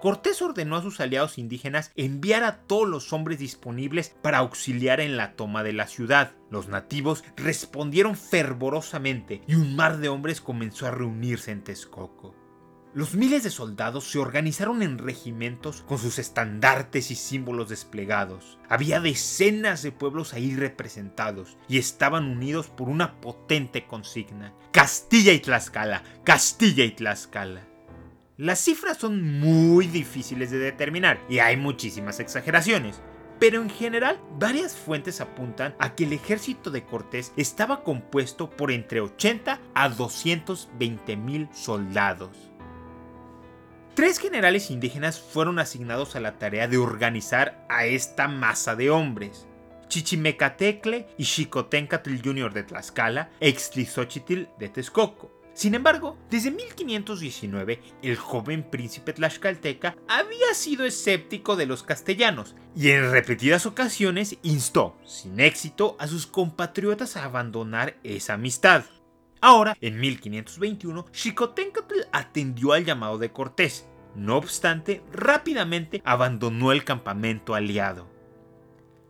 Cortés 0.00 0.40
ordenó 0.42 0.76
a 0.76 0.82
sus 0.82 1.00
aliados 1.00 1.38
indígenas 1.38 1.90
enviar 1.96 2.44
a 2.44 2.58
todos 2.62 2.88
los 2.88 3.12
hombres 3.12 3.40
disponibles 3.40 4.14
para 4.22 4.38
auxiliar 4.38 5.00
en 5.00 5.16
la 5.16 5.34
toma 5.34 5.64
de 5.64 5.72
la 5.72 5.88
ciudad. 5.88 6.32
Los 6.50 6.68
nativos 6.68 7.24
respondieron 7.36 8.14
fervorosamente 8.14 9.42
y 9.48 9.56
un 9.56 9.74
mar 9.74 9.98
de 9.98 10.08
hombres 10.08 10.40
comenzó 10.40 10.86
a 10.86 10.92
reunirse 10.92 11.50
en 11.50 11.64
Texcoco. 11.64 12.36
Los 12.94 13.14
miles 13.14 13.42
de 13.42 13.50
soldados 13.50 14.10
se 14.10 14.18
organizaron 14.18 14.82
en 14.82 14.98
regimientos 14.98 15.82
con 15.82 15.98
sus 15.98 16.18
estandartes 16.18 17.10
y 17.10 17.16
símbolos 17.16 17.68
desplegados. 17.68 18.58
Había 18.68 19.00
decenas 19.00 19.82
de 19.82 19.92
pueblos 19.92 20.32
ahí 20.32 20.56
representados 20.56 21.58
y 21.68 21.78
estaban 21.78 22.24
unidos 22.24 22.68
por 22.68 22.88
una 22.88 23.20
potente 23.20 23.86
consigna. 23.86 24.54
Castilla 24.72 25.32
y 25.32 25.40
Tlaxcala, 25.40 26.02
Castilla 26.24 26.84
y 26.84 26.92
Tlaxcala. 26.92 27.67
Las 28.38 28.60
cifras 28.60 28.98
son 28.98 29.40
muy 29.40 29.88
difíciles 29.88 30.52
de 30.52 30.58
determinar 30.58 31.20
y 31.28 31.40
hay 31.40 31.56
muchísimas 31.56 32.20
exageraciones, 32.20 33.00
pero 33.40 33.60
en 33.60 33.68
general 33.68 34.20
varias 34.38 34.76
fuentes 34.76 35.20
apuntan 35.20 35.74
a 35.80 35.96
que 35.96 36.04
el 36.04 36.12
ejército 36.12 36.70
de 36.70 36.84
Cortés 36.84 37.32
estaba 37.36 37.82
compuesto 37.82 38.48
por 38.48 38.70
entre 38.70 39.00
80 39.00 39.60
a 39.74 39.88
220 39.88 41.16
mil 41.16 41.48
soldados. 41.52 42.30
Tres 43.94 44.20
generales 44.20 44.70
indígenas 44.70 45.18
fueron 45.18 45.58
asignados 45.58 46.14
a 46.14 46.20
la 46.20 46.38
tarea 46.38 46.68
de 46.68 46.78
organizar 46.78 47.66
a 47.68 47.86
esta 47.86 48.28
masa 48.28 48.76
de 48.76 48.90
hombres. 48.90 49.48
Chichimecatecle 49.88 51.08
y 51.18 51.24
Xicoténcatl 51.24 52.14
Jr. 52.22 52.52
de 52.52 52.62
Tlaxcala 52.62 53.30
e 53.40 53.48
Ixtlizóchitl 53.48 54.44
de 54.60 54.68
Texcoco. 54.68 55.37
Sin 55.58 55.74
embargo, 55.74 56.16
desde 56.30 56.52
1519, 56.52 57.82
el 58.02 58.14
joven 58.14 58.62
príncipe 58.62 59.12
tlaxcalteca 59.12 59.96
había 60.06 60.54
sido 60.54 60.84
escéptico 60.84 61.56
de 61.56 61.66
los 61.66 61.82
castellanos 61.82 62.54
y 62.76 62.90
en 62.90 63.10
repetidas 63.10 63.66
ocasiones 63.66 64.38
instó, 64.44 64.96
sin 65.04 65.40
éxito, 65.40 65.96
a 65.98 66.06
sus 66.06 66.28
compatriotas 66.28 67.16
a 67.16 67.24
abandonar 67.24 67.96
esa 68.04 68.34
amistad. 68.34 68.84
Ahora, 69.40 69.76
en 69.80 69.98
1521, 69.98 71.06
Xicoténcatl 71.10 72.02
atendió 72.12 72.72
al 72.72 72.84
llamado 72.84 73.18
de 73.18 73.32
Cortés. 73.32 73.88
No 74.14 74.36
obstante, 74.36 75.02
rápidamente 75.10 76.02
abandonó 76.04 76.70
el 76.70 76.84
campamento 76.84 77.56
aliado. 77.56 78.08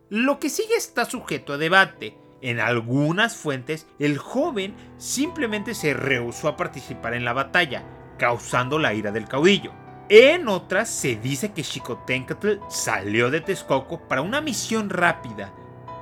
Lo 0.09 0.39
que 0.39 0.49
sigue 0.49 0.73
está 0.75 1.05
sujeto 1.05 1.53
a 1.53 1.57
debate. 1.59 2.17
En 2.41 2.59
algunas 2.59 3.35
fuentes, 3.35 3.87
el 3.99 4.17
joven 4.17 4.75
simplemente 4.97 5.73
se 5.73 5.93
rehusó 5.93 6.47
a 6.47 6.57
participar 6.57 7.13
en 7.13 7.25
la 7.25 7.33
batalla, 7.33 7.83
causando 8.17 8.79
la 8.79 8.93
ira 8.93 9.11
del 9.11 9.27
caudillo. 9.27 9.73
En 10.09 10.47
otras 10.47 10.89
se 10.89 11.17
dice 11.17 11.51
que 11.51 11.63
Xicoténcatl 11.63 12.57
salió 12.69 13.29
de 13.29 13.41
Texcoco 13.41 14.07
para 14.07 14.21
una 14.21 14.41
misión 14.41 14.89
rápida, 14.89 15.53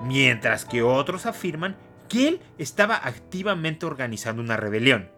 mientras 0.04 0.64
que 0.64 0.82
otros 0.82 1.26
afirman 1.26 1.76
que 2.08 2.28
él 2.28 2.42
estaba 2.58 2.96
activamente 2.96 3.86
organizando 3.86 4.42
una 4.42 4.56
rebelión. 4.56 5.12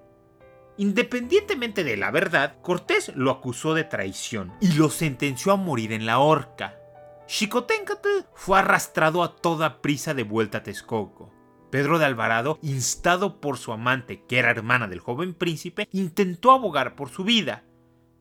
Independientemente 0.78 1.84
de 1.84 1.98
la 1.98 2.10
verdad, 2.10 2.56
Cortés 2.62 3.12
lo 3.14 3.32
acusó 3.32 3.74
de 3.74 3.84
traición 3.84 4.54
y 4.62 4.72
lo 4.72 4.90
sentenció 4.90 5.52
a 5.52 5.58
morir 5.58 5.92
en 5.92 6.06
la 6.06 6.20
horca. 6.20 6.79
Xicoténcatl 7.30 8.26
fue 8.34 8.58
arrastrado 8.58 9.22
a 9.22 9.36
toda 9.36 9.84
prisa 9.84 10.16
de 10.16 10.24
vuelta 10.24 10.58
a 10.58 10.64
Texcoco. 10.64 11.32
Pedro 11.70 12.00
de 12.00 12.06
Alvarado, 12.06 12.58
instado 12.64 13.40
por 13.40 13.60
su 13.60 13.72
amante, 13.72 14.26
que 14.28 14.40
era 14.40 14.50
hermana 14.50 14.88
del 14.88 15.00
joven 15.00 15.36
príncipe, 15.36 15.88
intentó 15.92 16.52
abogar 16.52 16.96
por 16.96 17.12
su 17.12 17.24
vida. 17.24 17.66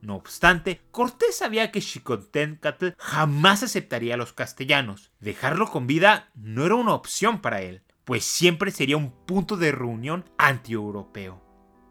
No 0.02 0.14
obstante, 0.14 0.82
Cortés 0.90 1.38
sabía 1.38 1.72
que 1.72 1.80
Xicoténcatl 1.80 2.88
jamás 2.98 3.62
aceptaría 3.62 4.12
a 4.12 4.18
los 4.18 4.34
castellanos. 4.34 5.10
Dejarlo 5.20 5.70
con 5.70 5.86
vida 5.86 6.28
no 6.34 6.66
era 6.66 6.74
una 6.74 6.92
opción 6.92 7.40
para 7.40 7.62
él, 7.62 7.84
pues 8.04 8.26
siempre 8.26 8.70
sería 8.72 8.98
un 8.98 9.12
punto 9.24 9.56
de 9.56 9.72
reunión 9.72 10.26
anti-europeo. 10.36 11.42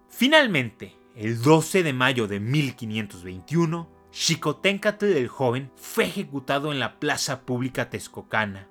Finalmente, 0.07 0.95
el 1.15 1.41
12 1.41 1.81
de 1.81 1.93
mayo 1.93 2.27
de 2.27 2.39
1521, 2.39 3.96
Xicoténcatl 4.19 5.05
el 5.05 5.27
joven 5.27 5.71
fue 5.75 6.05
ejecutado 6.05 6.71
en 6.71 6.79
la 6.79 6.99
plaza 6.99 7.45
pública 7.45 7.91
texcocana. 7.91 8.67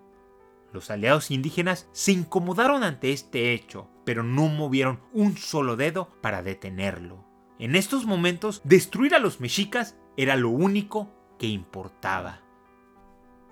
Los 0.73 0.91
aliados 0.91 1.31
indígenas 1.31 1.89
se 1.93 2.11
incomodaron 2.11 2.83
ante 2.83 3.13
este 3.13 3.53
hecho, 3.53 3.89
pero 4.05 4.25
no 4.25 4.49
movieron 4.49 5.01
un 5.13 5.37
solo 5.37 5.77
dedo 5.77 6.09
para 6.21 6.43
detenerlo. 6.43 7.25
En 7.61 7.77
estos 7.77 8.07
momentos, 8.07 8.61
destruir 8.65 9.15
a 9.15 9.21
los 9.21 9.41
mexicas 9.41 9.97
era 10.17 10.35
lo 10.35 10.51
único 10.51 11.15
que 11.39 11.47
importaba. 11.47 12.43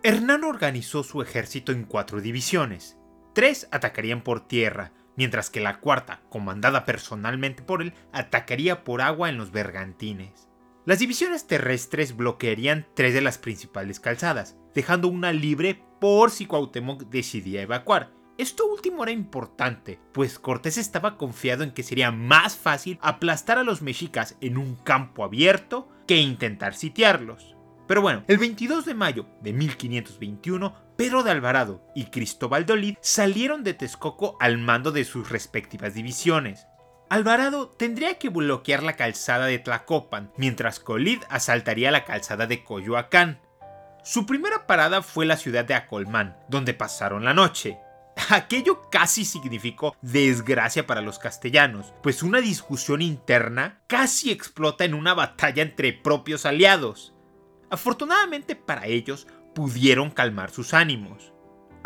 Hernán 0.03 0.43
organizó 0.43 1.05
su 1.05 1.23
ejército 1.23 1.71
en 1.71 1.85
cuatro 1.85 2.21
divisiones. 2.21 2.99
Tres 3.35 3.69
atacarían 3.71 4.25
por 4.25 4.49
tierra, 4.49 4.91
mientras 5.15 5.49
que 5.49 5.61
la 5.61 5.79
cuarta, 5.79 6.23
comandada 6.29 6.85
personalmente 6.87 7.63
por 7.63 7.83
él, 7.83 7.95
atacaría 8.13 8.83
por 8.83 9.01
agua 9.01 9.29
en 9.29 9.39
los 9.39 9.53
bergantines. 9.53 10.49
Las 10.87 10.99
divisiones 10.99 11.47
terrestres 11.47 12.15
bloquearían 12.15 12.87
tres 12.95 13.15
de 13.15 13.23
las 13.23 13.39
principales 13.39 14.01
calzadas, 14.01 14.59
dejando 14.75 15.09
una 15.09 15.33
libre 15.33 15.83
por 15.99 16.31
si 16.31 16.45
Cuauhtémoc 16.45 17.05
decidía 17.05 17.63
evacuar. 17.63 18.13
Esto 18.37 18.67
último 18.67 19.03
era 19.03 19.13
importante, 19.13 19.99
pues 20.13 20.39
Cortés 20.39 20.77
estaba 20.77 21.17
confiado 21.17 21.65
en 21.65 21.71
que 21.71 21.83
sería 21.83 22.11
más 22.11 22.57
fácil 22.57 22.99
aplastar 23.01 23.57
a 23.57 23.63
los 23.63 23.81
mexicas 23.81 24.37
en 24.43 24.59
un 24.59 24.75
campo 24.75 25.25
abierto 25.25 25.89
que 26.07 26.19
intentar 26.19 26.75
sitiarlos. 26.75 27.57
Pero 27.87 28.03
bueno, 28.03 28.25
el 28.29 28.37
22 28.37 28.85
de 28.85 28.95
mayo 28.95 29.27
de 29.41 29.55
1521, 29.55 30.75
Pedro 30.99 31.23
de 31.23 31.31
Alvarado 31.31 31.83
y 31.95 32.07
Cristóbal 32.07 32.67
de 32.67 32.75
Olid 32.75 32.97
salieron 33.01 33.65
de 33.65 33.73
Texcoco 33.73 34.37
al 34.39 34.59
mando 34.59 34.93
de 34.93 35.05
sus 35.05 35.31
respectivas 35.31 35.95
divisiones. 35.95 36.67
Alvarado 37.15 37.69
tendría 37.69 38.19
que 38.19 38.29
bloquear 38.29 38.83
la 38.83 38.97
calzada 38.97 39.47
de 39.47 39.61
Tlacopan, 39.61 40.33
mientras 40.37 40.81
Colid 40.81 41.23
asaltaría 41.29 41.93
la 41.93 42.05
calzada 42.05 42.49
de 42.49 42.65
Coyoacán. 42.65 43.39
Su 44.03 44.27
primera 44.27 44.67
parada 44.67 45.01
fue 45.01 45.25
la 45.25 45.37
ciudad 45.37 45.65
de 45.65 45.75
Acolmán, 45.75 46.37
donde 46.49 46.75
pasaron 46.75 47.23
la 47.25 47.33
noche. 47.33 47.79
Aquello 48.31 48.91
casi 48.91 49.25
significó 49.25 49.97
desgracia 50.03 50.89
para 50.89 51.03
los 51.03 51.21
castellanos, 51.21 51.95
pues 52.03 52.25
una 52.25 52.41
discusión 52.41 53.01
interna 53.01 53.79
casi 53.87 54.33
explota 54.33 54.85
en 54.85 54.95
una 54.95 55.15
batalla 55.15 55.63
entre 55.63 55.93
propios 55.93 56.45
aliados. 56.45 57.15
Afortunadamente 57.71 58.57
para 58.57 58.87
ellos, 58.87 59.29
pudieron 59.55 60.11
calmar 60.11 60.51
sus 60.51 60.75
ánimos. 60.75 61.34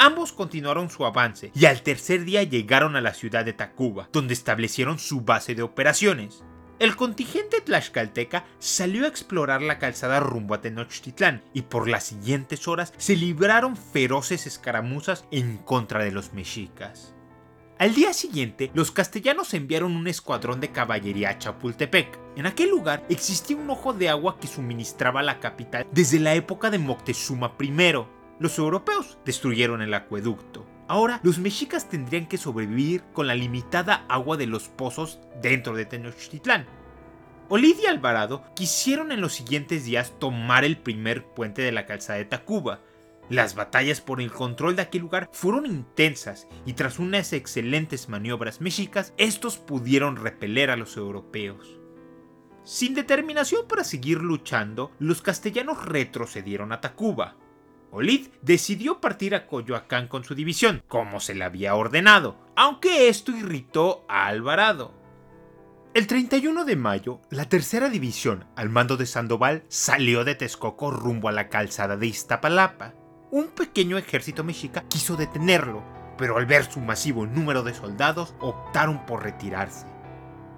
Ambos 0.00 0.32
continuaron 0.32 0.90
su 0.90 1.04
avance 1.04 1.50
y 1.56 1.66
al 1.66 1.82
tercer 1.82 2.24
día 2.24 2.44
llegaron 2.44 2.94
a 2.94 3.00
la 3.00 3.14
ciudad 3.14 3.44
de 3.44 3.52
Tacuba, 3.52 4.08
donde 4.12 4.32
establecieron 4.32 5.00
su 5.00 5.22
base 5.22 5.56
de 5.56 5.62
operaciones. 5.62 6.44
El 6.78 6.94
contingente 6.94 7.60
tlaxcalteca 7.60 8.44
salió 8.60 9.04
a 9.04 9.08
explorar 9.08 9.60
la 9.60 9.80
calzada 9.80 10.20
rumbo 10.20 10.54
a 10.54 10.60
Tenochtitlán 10.60 11.42
y 11.52 11.62
por 11.62 11.88
las 11.88 12.04
siguientes 12.04 12.68
horas 12.68 12.94
se 12.96 13.16
libraron 13.16 13.76
feroces 13.76 14.46
escaramuzas 14.46 15.24
en 15.32 15.56
contra 15.56 16.04
de 16.04 16.12
los 16.12 16.32
mexicas. 16.32 17.16
Al 17.80 17.92
día 17.92 18.12
siguiente, 18.12 18.70
los 18.74 18.92
castellanos 18.92 19.52
enviaron 19.52 19.96
un 19.96 20.06
escuadrón 20.06 20.60
de 20.60 20.70
caballería 20.70 21.30
a 21.30 21.38
Chapultepec. 21.38 22.18
En 22.36 22.46
aquel 22.46 22.70
lugar 22.70 23.04
existía 23.08 23.56
un 23.56 23.70
ojo 23.70 23.92
de 23.92 24.08
agua 24.08 24.38
que 24.38 24.46
suministraba 24.46 25.24
la 25.24 25.40
capital 25.40 25.86
desde 25.90 26.20
la 26.20 26.34
época 26.34 26.70
de 26.70 26.78
Moctezuma 26.78 27.54
I, 27.60 27.70
los 28.38 28.58
europeos 28.58 29.18
destruyeron 29.24 29.82
el 29.82 29.94
acueducto. 29.94 30.66
Ahora 30.86 31.20
los 31.22 31.38
mexicas 31.38 31.88
tendrían 31.88 32.26
que 32.26 32.38
sobrevivir 32.38 33.02
con 33.12 33.26
la 33.26 33.34
limitada 33.34 34.06
agua 34.08 34.36
de 34.36 34.46
los 34.46 34.68
pozos 34.68 35.20
dentro 35.42 35.74
de 35.74 35.84
Tenochtitlán. 35.84 36.66
Olid 37.50 37.76
y 37.82 37.86
Alvarado 37.86 38.44
quisieron 38.54 39.10
en 39.10 39.20
los 39.20 39.32
siguientes 39.32 39.84
días 39.84 40.14
tomar 40.18 40.64
el 40.64 40.78
primer 40.78 41.24
puente 41.24 41.62
de 41.62 41.72
la 41.72 41.86
calzada 41.86 42.18
de 42.18 42.26
Tacuba. 42.26 42.80
Las 43.30 43.54
batallas 43.54 44.00
por 44.00 44.20
el 44.20 44.30
control 44.30 44.76
de 44.76 44.82
aquel 44.82 45.02
lugar 45.02 45.28
fueron 45.32 45.66
intensas 45.66 46.46
y 46.64 46.74
tras 46.74 46.98
unas 46.98 47.32
excelentes 47.32 48.08
maniobras 48.08 48.60
mexicas, 48.60 49.12
estos 49.18 49.58
pudieron 49.58 50.16
repeler 50.16 50.70
a 50.70 50.76
los 50.76 50.96
europeos. 50.96 51.78
Sin 52.64 52.94
determinación 52.94 53.66
para 53.66 53.84
seguir 53.84 54.22
luchando, 54.22 54.92
los 54.98 55.22
castellanos 55.22 55.86
retrocedieron 55.86 56.72
a 56.72 56.80
Tacuba. 56.80 57.36
Olid 57.90 58.28
decidió 58.42 59.00
partir 59.00 59.34
a 59.34 59.46
Coyoacán 59.46 60.08
con 60.08 60.24
su 60.24 60.34
división, 60.34 60.82
como 60.88 61.20
se 61.20 61.34
le 61.34 61.44
había 61.44 61.74
ordenado, 61.74 62.36
aunque 62.54 63.08
esto 63.08 63.32
irritó 63.32 64.04
a 64.08 64.26
Alvarado. 64.26 64.92
El 65.94 66.06
31 66.06 66.64
de 66.66 66.76
mayo, 66.76 67.20
la 67.30 67.48
tercera 67.48 67.88
división, 67.88 68.44
al 68.56 68.68
mando 68.68 68.96
de 68.98 69.06
Sandoval, 69.06 69.64
salió 69.68 70.24
de 70.24 70.34
Texcoco 70.34 70.90
rumbo 70.90 71.28
a 71.28 71.32
la 71.32 71.48
calzada 71.48 71.96
de 71.96 72.06
Iztapalapa. 72.06 72.92
Un 73.30 73.48
pequeño 73.48 73.96
ejército 73.96 74.44
mexica 74.44 74.84
quiso 74.88 75.16
detenerlo, 75.16 75.82
pero 76.18 76.36
al 76.36 76.46
ver 76.46 76.70
su 76.70 76.80
masivo 76.80 77.26
número 77.26 77.62
de 77.62 77.72
soldados, 77.72 78.34
optaron 78.38 79.06
por 79.06 79.22
retirarse. 79.22 79.86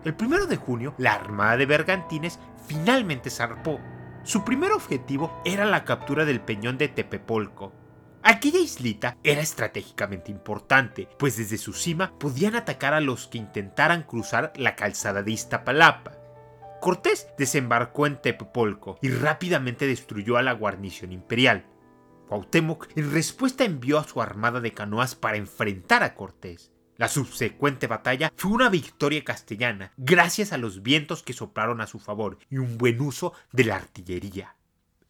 El 0.04 0.16
1 0.18 0.46
de 0.46 0.56
junio, 0.56 0.94
la 0.98 1.14
armada 1.14 1.56
de 1.56 1.66
Bergantines 1.66 2.40
finalmente 2.66 3.30
zarpó 3.30 3.78
su 4.30 4.44
primer 4.44 4.70
objetivo 4.70 5.42
era 5.44 5.64
la 5.64 5.84
captura 5.84 6.24
del 6.24 6.40
peñón 6.40 6.78
de 6.78 6.86
Tepepolco. 6.86 7.72
Aquella 8.22 8.60
islita 8.60 9.16
era 9.24 9.40
estratégicamente 9.40 10.30
importante, 10.30 11.08
pues 11.18 11.36
desde 11.36 11.58
su 11.58 11.72
cima 11.72 12.16
podían 12.16 12.54
atacar 12.54 12.94
a 12.94 13.00
los 13.00 13.26
que 13.26 13.38
intentaran 13.38 14.04
cruzar 14.04 14.52
la 14.54 14.76
calzada 14.76 15.24
de 15.24 15.32
Iztapalapa. 15.32 16.12
Cortés 16.80 17.26
desembarcó 17.38 18.06
en 18.06 18.22
Tepepolco 18.22 19.00
y 19.02 19.08
rápidamente 19.08 19.88
destruyó 19.88 20.36
a 20.36 20.42
la 20.42 20.52
guarnición 20.52 21.10
imperial. 21.10 21.66
Cuauhtémoc 22.28 22.86
en 22.96 23.12
respuesta 23.12 23.64
envió 23.64 23.98
a 23.98 24.04
su 24.04 24.22
armada 24.22 24.60
de 24.60 24.70
canoas 24.70 25.16
para 25.16 25.38
enfrentar 25.38 26.04
a 26.04 26.14
Cortés. 26.14 26.70
La 27.00 27.08
subsecuente 27.08 27.86
batalla 27.86 28.30
fue 28.36 28.50
una 28.50 28.68
victoria 28.68 29.24
castellana, 29.24 29.90
gracias 29.96 30.52
a 30.52 30.58
los 30.58 30.82
vientos 30.82 31.22
que 31.22 31.32
soplaron 31.32 31.80
a 31.80 31.86
su 31.86 31.98
favor 31.98 32.36
y 32.50 32.58
un 32.58 32.76
buen 32.76 33.00
uso 33.00 33.32
de 33.52 33.64
la 33.64 33.76
artillería. 33.76 34.54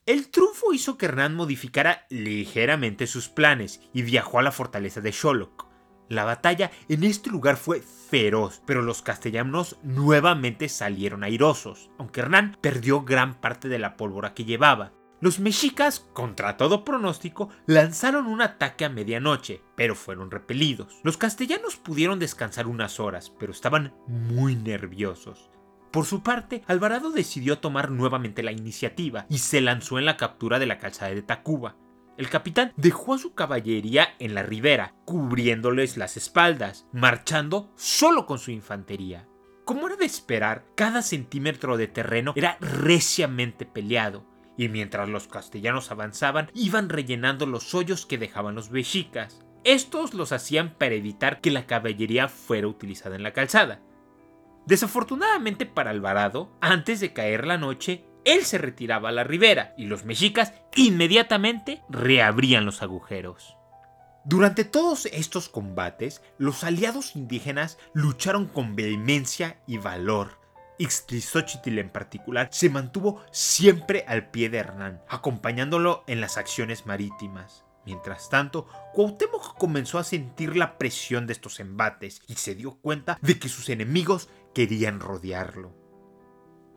El 0.06 0.28
triunfo 0.28 0.72
hizo 0.72 0.96
que 0.96 1.06
Hernán 1.06 1.34
modificara 1.34 2.06
ligeramente 2.08 3.08
sus 3.08 3.28
planes 3.28 3.80
y 3.92 4.02
viajó 4.02 4.38
a 4.38 4.42
la 4.42 4.52
fortaleza 4.52 5.00
de 5.00 5.10
Sholok. 5.10 5.66
La 6.08 6.22
batalla 6.22 6.70
en 6.88 7.02
este 7.02 7.28
lugar 7.28 7.56
fue 7.56 7.80
feroz, 7.80 8.62
pero 8.66 8.82
los 8.82 9.02
castellanos 9.02 9.76
nuevamente 9.82 10.68
salieron 10.68 11.24
airosos, 11.24 11.90
aunque 11.98 12.20
Hernán 12.20 12.56
perdió 12.60 13.02
gran 13.02 13.40
parte 13.40 13.68
de 13.68 13.80
la 13.80 13.96
pólvora 13.96 14.32
que 14.32 14.44
llevaba. 14.44 14.92
Los 15.20 15.38
mexicas, 15.38 16.00
contra 16.14 16.56
todo 16.56 16.82
pronóstico, 16.82 17.50
lanzaron 17.66 18.26
un 18.26 18.40
ataque 18.40 18.86
a 18.86 18.88
medianoche, 18.88 19.62
pero 19.76 19.94
fueron 19.94 20.30
repelidos. 20.30 20.98
Los 21.02 21.18
castellanos 21.18 21.76
pudieron 21.76 22.18
descansar 22.18 22.66
unas 22.66 23.00
horas, 23.00 23.30
pero 23.38 23.52
estaban 23.52 23.92
muy 24.06 24.56
nerviosos. 24.56 25.50
Por 25.90 26.06
su 26.06 26.22
parte, 26.22 26.62
Alvarado 26.68 27.10
decidió 27.10 27.58
tomar 27.58 27.90
nuevamente 27.90 28.42
la 28.42 28.52
iniciativa 28.52 29.26
y 29.28 29.38
se 29.38 29.60
lanzó 29.60 29.98
en 29.98 30.06
la 30.06 30.16
captura 30.16 30.58
de 30.58 30.66
la 30.66 30.78
calzada 30.78 31.12
de 31.12 31.22
Tacuba. 31.22 31.76
El 32.16 32.30
capitán 32.30 32.72
dejó 32.76 33.14
a 33.14 33.18
su 33.18 33.34
caballería 33.34 34.14
en 34.20 34.34
la 34.34 34.42
ribera, 34.42 34.94
cubriéndoles 35.04 35.98
las 35.98 36.16
espaldas, 36.16 36.86
marchando 36.92 37.72
solo 37.76 38.24
con 38.24 38.38
su 38.38 38.52
infantería. 38.52 39.26
Como 39.66 39.86
era 39.86 39.96
de 39.96 40.06
esperar, 40.06 40.64
cada 40.76 41.02
centímetro 41.02 41.76
de 41.76 41.88
terreno 41.88 42.32
era 42.36 42.56
reciamente 42.60 43.66
peleado, 43.66 44.24
y 44.56 44.68
mientras 44.68 45.08
los 45.08 45.28
castellanos 45.28 45.90
avanzaban, 45.90 46.50
iban 46.54 46.88
rellenando 46.88 47.46
los 47.46 47.74
hoyos 47.74 48.06
que 48.06 48.18
dejaban 48.18 48.54
los 48.54 48.70
mexicas. 48.70 49.40
Estos 49.64 50.14
los 50.14 50.32
hacían 50.32 50.74
para 50.74 50.94
evitar 50.94 51.40
que 51.40 51.50
la 51.50 51.66
caballería 51.66 52.28
fuera 52.28 52.66
utilizada 52.66 53.16
en 53.16 53.22
la 53.22 53.32
calzada. 53.32 53.80
Desafortunadamente 54.66 55.66
para 55.66 55.90
Alvarado, 55.90 56.50
antes 56.60 57.00
de 57.00 57.12
caer 57.12 57.46
la 57.46 57.58
noche, 57.58 58.04
él 58.24 58.44
se 58.44 58.58
retiraba 58.58 59.08
a 59.08 59.12
la 59.12 59.24
ribera 59.24 59.74
y 59.76 59.86
los 59.86 60.04
mexicas 60.04 60.52
inmediatamente 60.76 61.82
reabrían 61.88 62.66
los 62.66 62.82
agujeros. 62.82 63.56
Durante 64.24 64.64
todos 64.64 65.06
estos 65.06 65.48
combates, 65.48 66.22
los 66.36 66.62
aliados 66.62 67.16
indígenas 67.16 67.78
lucharon 67.94 68.46
con 68.46 68.76
vehemencia 68.76 69.58
y 69.66 69.78
valor. 69.78 70.39
Ixtlilxóchitl 70.80 71.78
en 71.78 71.90
particular 71.90 72.48
se 72.50 72.70
mantuvo 72.70 73.22
siempre 73.30 74.04
al 74.08 74.30
pie 74.30 74.48
de 74.48 74.58
Hernán, 74.58 75.02
acompañándolo 75.08 76.04
en 76.06 76.22
las 76.22 76.38
acciones 76.38 76.86
marítimas. 76.86 77.64
Mientras 77.84 78.30
tanto, 78.30 78.66
Cuauhtémoc 78.94 79.58
comenzó 79.58 79.98
a 79.98 80.04
sentir 80.04 80.56
la 80.56 80.78
presión 80.78 81.26
de 81.26 81.34
estos 81.34 81.60
embates 81.60 82.22
y 82.28 82.34
se 82.34 82.54
dio 82.54 82.78
cuenta 82.80 83.18
de 83.20 83.38
que 83.38 83.50
sus 83.50 83.68
enemigos 83.68 84.30
querían 84.54 85.00
rodearlo. 85.00 85.74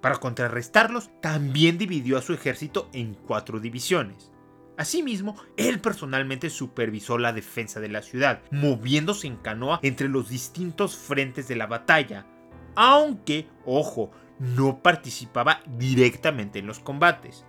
Para 0.02 0.18
contrarrestarlos, 0.18 1.10
también 1.22 1.78
dividió 1.78 2.18
a 2.18 2.22
su 2.22 2.34
ejército 2.34 2.90
en 2.92 3.14
cuatro 3.14 3.62
divisiones. 3.62 4.32
Asimismo, 4.78 5.38
él 5.56 5.80
personalmente 5.80 6.50
supervisó 6.50 7.18
la 7.18 7.32
defensa 7.32 7.80
de 7.80 7.90
la 7.90 8.02
ciudad, 8.02 8.42
moviéndose 8.52 9.28
en 9.28 9.38
canoa 9.38 9.80
entre 9.82 10.10
los 10.10 10.30
distintos 10.30 10.98
frentes 10.98 11.48
de 11.48 11.56
la 11.56 11.68
batalla, 11.68 12.26
aunque, 12.76 13.48
ojo, 13.66 14.12
no 14.40 14.82
participaba 14.82 15.62
directamente 15.78 16.60
en 16.60 16.68
los 16.68 16.80
combates. 16.80 17.46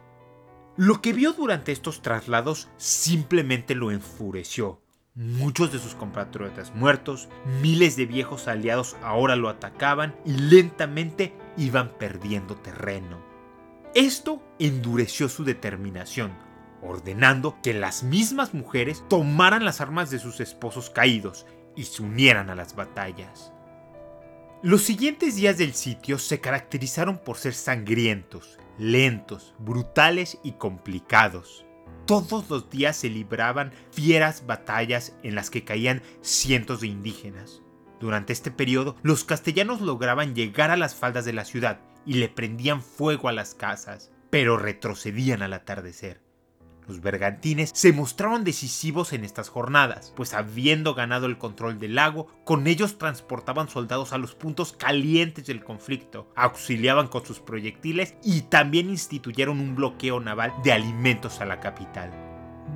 Lo 0.77 1.01
que 1.01 1.13
vio 1.13 1.33
durante 1.33 1.73
estos 1.73 2.03
traslados 2.03 2.69
simplemente 2.77 3.75
lo 3.75 3.91
enfureció. 3.91 4.81
Muchos 5.15 5.73
de 5.73 5.79
sus 5.79 5.95
compatriotas 5.95 6.75
muertos, 6.75 7.29
miles 7.63 7.95
de 7.97 8.07
viejos 8.07 8.49
aliados 8.49 8.97
ahora 9.01 9.37
lo 9.37 9.49
atacaban 9.49 10.17
y 10.25 10.33
lentamente 10.33 11.33
iban 11.57 11.91
perdiendo 11.91 12.57
terreno. 12.57 13.23
Esto 13.95 14.43
endureció 14.59 15.29
su 15.29 15.45
determinación, 15.45 16.33
ordenando 16.83 17.57
que 17.63 17.75
las 17.75 18.03
mismas 18.03 18.55
mujeres 18.55 19.05
tomaran 19.09 19.65
las 19.65 19.81
armas 19.81 20.11
de 20.11 20.19
sus 20.19 20.41
esposos 20.41 20.91
caídos 20.91 21.47
y 21.77 21.85
se 21.85 22.03
unieran 22.03 22.51
a 22.51 22.57
las 22.57 22.75
batallas. 22.75 23.54
Los 24.65 24.81
siguientes 24.81 25.37
días 25.37 25.59
del 25.59 25.75
sitio 25.75 26.19
se 26.19 26.41
caracterizaron 26.41 27.19
por 27.19 27.37
ser 27.37 27.53
sangrientos, 27.53 28.59
lentos, 28.79 29.53
brutales 29.59 30.39
y 30.43 30.53
complicados. 30.53 31.67
Todos 32.07 32.49
los 32.49 32.71
días 32.71 32.97
se 32.97 33.11
libraban 33.11 33.75
fieras 33.93 34.47
batallas 34.47 35.15
en 35.23 35.35
las 35.35 35.51
que 35.51 35.65
caían 35.65 36.01
cientos 36.23 36.81
de 36.81 36.87
indígenas. 36.87 37.61
Durante 38.01 38.33
este 38.33 38.51
periodo, 38.51 38.97
los 39.03 39.25
castellanos 39.25 39.83
lograban 39.83 40.35
llegar 40.35 40.71
a 40.71 40.79
las 40.79 40.95
faldas 40.95 41.27
de 41.27 41.35
la 41.35 41.45
ciudad 41.45 41.81
y 42.07 42.15
le 42.15 42.31
prendían 42.31 42.81
fuego 42.81 43.29
a 43.29 43.33
las 43.33 43.55
casas, 43.55 44.13
pero 44.31 44.57
retrocedían 44.57 45.43
al 45.43 45.53
atardecer. 45.53 46.24
Los 46.87 47.01
bergantines 47.01 47.71
se 47.75 47.93
mostraron 47.93 48.45
decisivos 48.45 49.13
en 49.13 49.25
estas 49.25 49.49
jornadas, 49.49 50.13
pues 50.15 50.35
habiendo 50.35 50.95
ganado 50.95 51.27
el 51.27 51.39
control 51.39 51.79
del 51.79 51.95
lago, 51.95 52.27
con 52.45 52.67
ellos 52.67 52.99
transportaban 52.99 53.69
soldados 53.69 54.13
a 54.13 54.19
los 54.19 54.35
puntos 54.35 54.73
calientes 54.73 55.47
del 55.47 55.65
conflicto, 55.65 56.31
auxiliaban 56.37 57.09
con 57.09 57.25
sus 57.25 57.41
proyectiles 57.41 58.15
y 58.23 58.43
también 58.43 58.91
instituyeron 58.91 59.61
un 59.61 59.75
bloqueo 59.75 60.21
naval 60.21 60.53
de 60.63 60.73
alimentos 60.73 61.41
a 61.41 61.47
la 61.47 61.61
capital. 61.61 62.11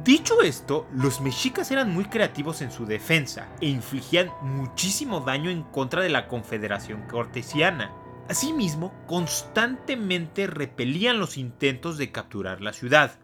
Dicho 0.04 0.42
esto, 0.42 0.86
los 0.94 1.20
mexicas 1.20 1.70
eran 1.70 1.92
muy 1.92 2.04
creativos 2.04 2.62
en 2.62 2.70
su 2.70 2.86
defensa 2.86 3.48
e 3.60 3.68
infligían 3.68 4.30
muchísimo 4.42 5.20
daño 5.20 5.50
en 5.50 5.64
contra 5.64 6.02
de 6.02 6.08
la 6.08 6.28
Confederación 6.28 7.02
Cortesiana. 7.08 7.92
Asimismo, 8.28 8.94
constantemente 9.06 10.46
repelían 10.46 11.18
los 11.18 11.36
intentos 11.36 11.98
de 11.98 12.12
capturar 12.12 12.60
la 12.60 12.72
ciudad. 12.72 13.18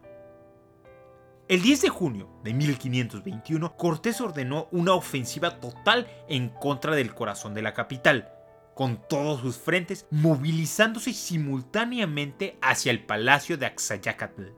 El 1.46 1.60
10 1.60 1.82
de 1.82 1.88
junio 1.90 2.40
de 2.42 2.54
1521, 2.54 3.76
Cortés 3.76 4.22
ordenó 4.22 4.66
una 4.70 4.94
ofensiva 4.94 5.60
total 5.60 6.08
en 6.26 6.48
contra 6.48 6.96
del 6.96 7.14
corazón 7.14 7.52
de 7.52 7.60
la 7.60 7.74
capital, 7.74 8.32
con 8.74 9.06
todos 9.10 9.42
sus 9.42 9.58
frentes 9.58 10.06
movilizándose 10.10 11.12
simultáneamente 11.12 12.56
hacia 12.62 12.92
el 12.92 13.04
palacio 13.04 13.58
de 13.58 13.66
Axayacatl. 13.66 14.52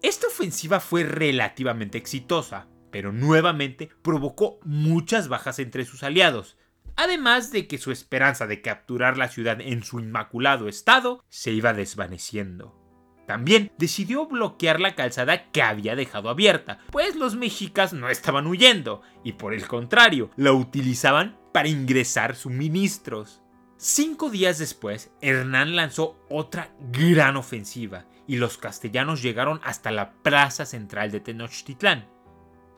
Esta 0.00 0.28
ofensiva 0.28 0.78
fue 0.78 1.02
relativamente 1.02 1.98
exitosa, 1.98 2.68
pero 2.92 3.10
nuevamente 3.10 3.88
provocó 4.02 4.60
muchas 4.62 5.26
bajas 5.26 5.58
entre 5.58 5.84
sus 5.84 6.04
aliados, 6.04 6.56
además 6.94 7.50
de 7.50 7.66
que 7.66 7.78
su 7.78 7.90
esperanza 7.90 8.46
de 8.46 8.62
capturar 8.62 9.16
la 9.16 9.28
ciudad 9.28 9.60
en 9.60 9.82
su 9.82 9.98
inmaculado 9.98 10.68
estado 10.68 11.24
se 11.28 11.50
iba 11.50 11.72
desvaneciendo. 11.72 12.77
También 13.28 13.70
decidió 13.76 14.24
bloquear 14.24 14.80
la 14.80 14.94
calzada 14.94 15.50
que 15.50 15.60
había 15.60 15.94
dejado 15.94 16.30
abierta, 16.30 16.78
pues 16.90 17.14
los 17.14 17.36
mexicas 17.36 17.92
no 17.92 18.08
estaban 18.08 18.46
huyendo, 18.46 19.02
y 19.22 19.32
por 19.32 19.52
el 19.52 19.68
contrario, 19.68 20.30
la 20.36 20.54
utilizaban 20.54 21.38
para 21.52 21.68
ingresar 21.68 22.36
suministros. 22.36 23.42
Cinco 23.76 24.30
días 24.30 24.58
después, 24.58 25.10
Hernán 25.20 25.76
lanzó 25.76 26.16
otra 26.30 26.74
gran 26.90 27.36
ofensiva, 27.36 28.06
y 28.26 28.36
los 28.36 28.56
castellanos 28.56 29.20
llegaron 29.20 29.60
hasta 29.62 29.90
la 29.90 30.14
plaza 30.22 30.64
central 30.64 31.10
de 31.10 31.20
Tenochtitlán. 31.20 32.08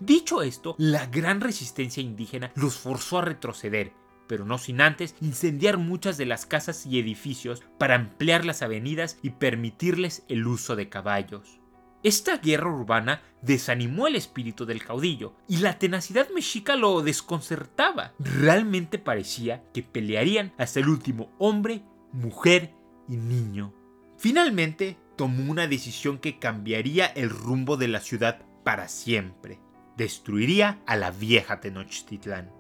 Dicho 0.01 0.43
esto, 0.43 0.75
la 0.79 1.07
gran 1.07 1.41
resistencia 1.41 2.03
indígena 2.03 2.51
los 2.57 2.77
forzó 2.77 3.19
a 3.19 3.23
retroceder, 3.23 3.93
pero 4.31 4.45
no 4.45 4.59
sin 4.59 4.81
antes 4.81 5.17
incendiar 5.21 5.77
muchas 5.77 6.17
de 6.17 6.25
las 6.25 6.47
casas 6.47 6.87
y 6.87 7.01
edificios 7.01 7.65
para 7.79 7.97
ampliar 7.97 8.45
las 8.45 8.63
avenidas 8.63 9.19
y 9.23 9.31
permitirles 9.31 10.23
el 10.29 10.47
uso 10.47 10.77
de 10.77 10.89
caballos. 10.89 11.59
Esta 12.05 12.39
guerra 12.39 12.73
urbana 12.73 13.23
desanimó 13.43 14.07
el 14.07 14.15
espíritu 14.15 14.67
del 14.67 14.85
caudillo 14.85 15.35
y 15.49 15.57
la 15.57 15.81
tenacidad 15.81 16.29
mexica 16.33 16.77
lo 16.77 17.03
desconcertaba. 17.03 18.13
Realmente 18.21 19.01
parecía 19.01 19.65
que 19.75 19.83
pelearían 19.83 20.53
hasta 20.59 20.79
el 20.79 20.89
último 20.89 21.33
hombre, 21.41 21.83
mujer 22.13 22.73
y 23.09 23.17
niño. 23.17 23.75
Finalmente 24.17 24.97
tomó 25.17 25.51
una 25.51 25.67
decisión 25.67 26.19
que 26.19 26.39
cambiaría 26.39 27.07
el 27.07 27.31
rumbo 27.31 27.77
de 27.77 27.89
la 27.89 27.99
ciudad 27.99 28.43
para 28.63 28.87
siempre. 28.87 29.59
Destruiría 29.97 30.79
a 30.87 30.95
la 30.95 31.11
vieja 31.11 31.61
Tenochtitlán. 31.61 32.60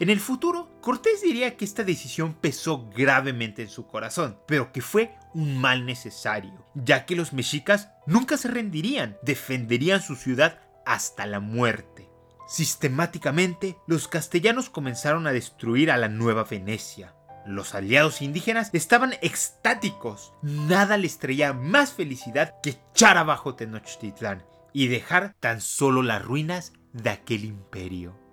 En 0.00 0.10
el 0.10 0.20
futuro, 0.20 0.70
Cortés 0.80 1.22
diría 1.22 1.56
que 1.56 1.64
esta 1.64 1.82
decisión 1.82 2.34
pesó 2.34 2.88
gravemente 2.90 3.62
en 3.62 3.68
su 3.68 3.88
corazón, 3.88 4.38
pero 4.46 4.70
que 4.70 4.80
fue 4.80 5.16
un 5.34 5.58
mal 5.58 5.86
necesario, 5.86 6.64
ya 6.74 7.04
que 7.04 7.16
los 7.16 7.32
mexicas 7.32 7.90
nunca 8.06 8.36
se 8.36 8.46
rendirían, 8.46 9.16
defenderían 9.22 10.00
su 10.00 10.14
ciudad 10.14 10.60
hasta 10.86 11.26
la 11.26 11.40
muerte. 11.40 12.08
Sistemáticamente, 12.46 13.76
los 13.88 14.06
castellanos 14.06 14.70
comenzaron 14.70 15.26
a 15.26 15.32
destruir 15.32 15.90
a 15.90 15.96
la 15.96 16.08
nueva 16.08 16.44
Venecia. 16.44 17.14
Los 17.44 17.74
aliados 17.74 18.22
indígenas 18.22 18.70
estaban 18.74 19.14
extáticos. 19.20 20.32
Nada 20.42 20.96
les 20.96 21.18
traía 21.18 21.52
más 21.52 21.92
felicidad 21.92 22.54
que 22.62 22.78
echar 22.92 23.18
abajo 23.18 23.56
Tenochtitlán 23.56 24.44
y 24.72 24.86
dejar 24.86 25.34
tan 25.40 25.60
solo 25.60 26.02
las 26.02 26.24
ruinas 26.24 26.72
de 26.92 27.10
aquel 27.10 27.44
imperio. 27.44 28.27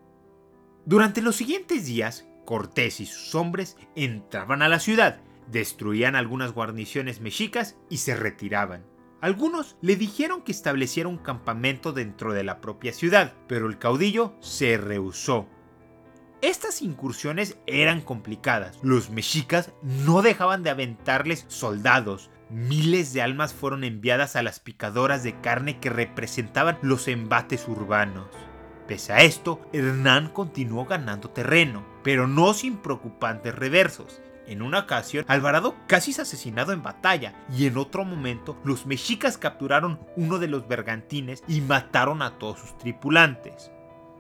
Durante 0.86 1.22
los 1.22 1.36
siguientes 1.36 1.88
días, 1.88 2.28
Cortés 2.46 3.00
y 3.00 3.08
sus 3.08 3.34
hombres 3.34 3.76
entraban 3.96 4.62
a 4.62 4.70
la 4.70 4.80
ciudad, 4.80 5.20
destruían 5.52 6.16
algunas 6.16 6.52
guarniciones 6.52 7.22
mexicas 7.22 7.76
y 7.90 7.98
se 7.98 8.16
retiraban. 8.16 8.86
Algunos 9.20 9.78
le 9.82 9.96
dijeron 9.96 10.44
que 10.44 10.52
estableciera 10.52 11.10
un 11.10 11.18
campamento 11.18 11.92
dentro 11.92 12.34
de 12.34 12.44
la 12.44 12.62
propia 12.62 12.94
ciudad, 12.94 13.34
pero 13.48 13.68
el 13.68 13.80
caudillo 13.80 14.36
se 14.42 14.78
rehusó. 14.78 15.48
Estas 16.44 16.84
incursiones 16.84 17.58
eran 17.66 18.02
complicadas. 18.02 18.78
Los 18.84 19.10
mexicas 19.10 19.72
no 19.82 20.22
dejaban 20.22 20.62
de 20.62 20.70
aventarles 20.70 21.46
soldados. 21.48 22.30
Miles 22.52 23.12
de 23.14 23.24
almas 23.24 23.56
fueron 23.56 23.84
enviadas 23.84 24.36
a 24.36 24.44
las 24.44 24.60
picadoras 24.60 25.24
de 25.24 25.42
carne 25.42 25.80
que 25.80 25.90
representaban 25.90 26.78
los 26.84 27.08
embates 27.08 27.68
urbanos. 27.68 28.28
Pese 28.88 29.14
a 29.14 29.24
esto, 29.24 29.62
Hernán 29.74 30.30
continuó 30.30 30.86
ganando 30.86 31.30
terreno, 31.30 31.84
pero 32.04 32.28
no 32.28 32.54
sin 32.54 32.78
preocupantes 32.78 33.56
reversos. 33.56 34.22
En 34.48 34.62
una 34.62 34.80
ocasión, 34.80 35.26
Alvarado 35.28 35.76
casi 35.88 36.12
es 36.12 36.20
asesinado 36.20 36.72
en 36.72 36.84
batalla 36.84 37.34
y 37.52 37.66
en 37.66 37.78
otro 37.78 38.06
momento 38.06 38.56
los 38.64 38.86
mexicas 38.86 39.40
capturaron 39.40 40.00
uno 40.16 40.38
de 40.38 40.48
los 40.48 40.68
bergantines 40.68 41.44
y 41.48 41.62
mataron 41.62 42.22
a 42.22 42.38
todos 42.38 42.60
sus 42.60 42.78
tripulantes. 42.78 43.72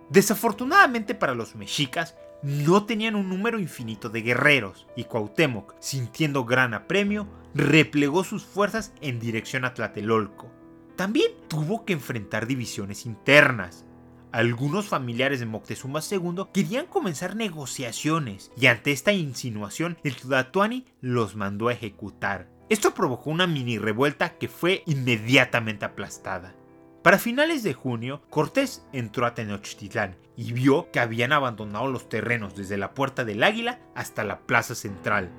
Desafortunadamente 0.10 1.13
para 1.13 1.36
los 1.36 1.56
mexicas, 1.56 2.15
no 2.41 2.86
tenían 2.86 3.15
un 3.15 3.30
número 3.30 3.60
infinito 3.60 4.10
de 4.10 4.21
guerreros 4.21 4.88
y 4.95 5.06
Cuauhtémoc, 5.06 5.75
sintiendo 5.80 6.45
gran 6.45 6.73
apremio, 6.73 7.28
replegó 7.54 8.23
sus 8.23 8.43
fuerzas 8.43 8.93
en 9.01 9.19
dirección 9.19 9.65
a 9.65 9.73
Tlatelolco. 9.73 10.51
También 10.95 11.32
tuvo 11.47 11.86
que 11.86 11.93
enfrentar 11.93 12.47
divisiones 12.47 13.06
internas. 13.06 13.86
Algunos 14.35 14.87
familiares 14.87 15.39
de 15.39 15.45
Moctezuma 15.45 16.01
II 16.11 16.47
querían 16.51 16.87
comenzar 16.87 17.37
negociaciones 17.37 18.51
y 18.57 18.65
ante 18.65 18.91
esta 18.91 19.13
insinuación 19.13 19.97
el 20.03 20.17
Tlatoani 20.17 20.83
los 20.99 21.37
mandó 21.37 21.69
a 21.69 21.71
ejecutar. 21.71 22.49
Esto 22.67 22.93
provocó 22.93 23.29
una 23.29 23.47
mini 23.47 23.77
revuelta 23.77 24.37
que 24.37 24.49
fue 24.49 24.83
inmediatamente 24.87 25.85
aplastada. 25.85 26.53
Para 27.01 27.17
finales 27.17 27.63
de 27.63 27.75
junio, 27.75 28.23
Cortés 28.29 28.85
entró 28.91 29.25
a 29.25 29.35
Tenochtitlán 29.35 30.17
y 30.35 30.51
vio 30.51 30.91
que 30.91 30.99
habían 30.99 31.31
abandonado 31.31 31.87
los 31.87 32.09
terrenos 32.09 32.57
desde 32.57 32.75
la 32.75 32.93
Puerta 32.93 33.23
del 33.23 33.41
Águila 33.41 33.79
hasta 33.95 34.25
la 34.25 34.41
Plaza 34.41 34.75
Central. 34.75 35.31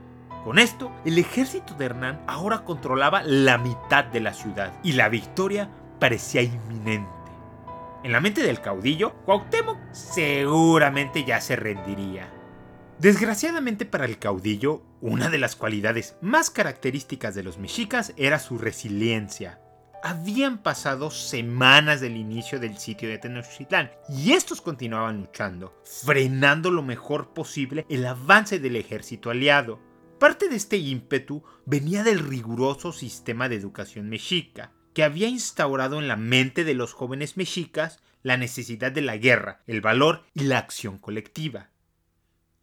Con 0.42 0.59
esto, 0.59 0.90
el 1.04 1.18
ejército 1.18 1.74
de 1.74 1.85
Hernán 1.85 2.24
ahora 2.26 2.64
controlaba 2.64 3.22
la 3.22 3.59
mitad 3.59 4.06
de 4.06 4.20
la 4.20 4.32
ciudad 4.32 4.72
y 4.82 4.92
la 4.92 5.11
victoria 5.11 5.70
parecía 6.00 6.40
inminente. 6.40 7.15
En 8.07 8.12
la 8.12 8.21
mente 8.21 8.40
del 8.40 8.61
caudillo, 8.61 9.14
Cuauhtémoc 9.25 9.79
seguramente 9.90 11.25
ya 11.25 11.40
se 11.40 11.57
rendiría. 11.57 12.33
Desgraciadamente 13.01 13.85
para 13.85 14.05
el 14.05 14.21
caudillo, 14.21 14.85
una 15.01 15.29
de 15.29 15.38
las 15.38 15.57
cualidades 15.57 16.14
más 16.21 16.51
características 16.51 17.35
de 17.35 17.42
los 17.42 17.59
mexicas 17.59 18.12
era 18.16 18.38
su 18.38 18.59
resiliencia. 18.59 19.61
Habían 20.05 20.59
pasado 20.59 21.11
semanas 21.11 22.01
del 22.01 22.16
inicio 22.16 22.61
del 22.61 22.79
sitio 22.79 23.09
de 23.09 23.19
Tenochtitlán 23.19 23.90
y 24.09 24.35
estos 24.35 24.61
continuaban 24.61 25.19
luchando, 25.23 25.75
frenando 26.05 26.71
lo 26.71 26.85
mejor 26.85 27.35
posible 27.35 27.87
el 27.90 28.07
avance 28.07 28.61
del 28.61 28.77
ejército 28.77 29.31
aliado. 29.31 29.81
Parte 30.21 30.49
de 30.49 30.55
este 30.55 30.77
ímpetu 30.77 31.42
venía 31.64 32.05
del 32.05 32.21
riguroso 32.21 32.92
sistema 32.92 33.49
de 33.49 33.57
educación 33.57 34.09
mexica 34.09 34.76
que 34.96 35.04
había 35.04 35.28
instaurado 35.28 35.98
en 36.00 36.09
la 36.09 36.16
mente 36.16 36.64
de 36.64 36.72
los 36.72 36.94
jóvenes 36.94 37.37
mexicas 37.37 38.00
la 38.22 38.38
necesidad 38.38 38.90
de 38.90 39.02
la 39.02 39.18
guerra, 39.18 39.61
el 39.66 39.82
valor 39.82 40.24
y 40.32 40.44
la 40.44 40.56
acción 40.56 40.96
colectiva. 40.96 41.68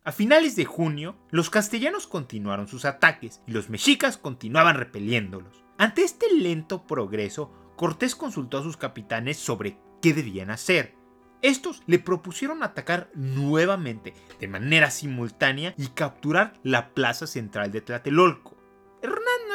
A 0.03 0.11
finales 0.11 0.55
de 0.55 0.65
junio, 0.65 1.15
los 1.29 1.51
castellanos 1.51 2.07
continuaron 2.07 2.67
sus 2.67 2.85
ataques 2.85 3.41
y 3.45 3.51
los 3.51 3.69
mexicas 3.69 4.17
continuaban 4.17 4.77
repeliéndolos. 4.77 5.63
Ante 5.77 6.01
este 6.01 6.25
lento 6.33 6.87
progreso, 6.87 7.53
Cortés 7.75 8.15
consultó 8.15 8.57
a 8.57 8.63
sus 8.63 8.77
capitanes 8.77 9.37
sobre 9.37 9.77
qué 10.01 10.15
debían 10.15 10.49
hacer. 10.49 10.95
Estos 11.43 11.83
le 11.85 11.99
propusieron 11.99 12.63
atacar 12.63 13.11
nuevamente 13.13 14.15
de 14.39 14.47
manera 14.47 14.89
simultánea 14.89 15.75
y 15.77 15.89
capturar 15.89 16.53
la 16.63 16.95
plaza 16.95 17.27
central 17.27 17.71
de 17.71 17.81
Tlatelolco 17.81 18.52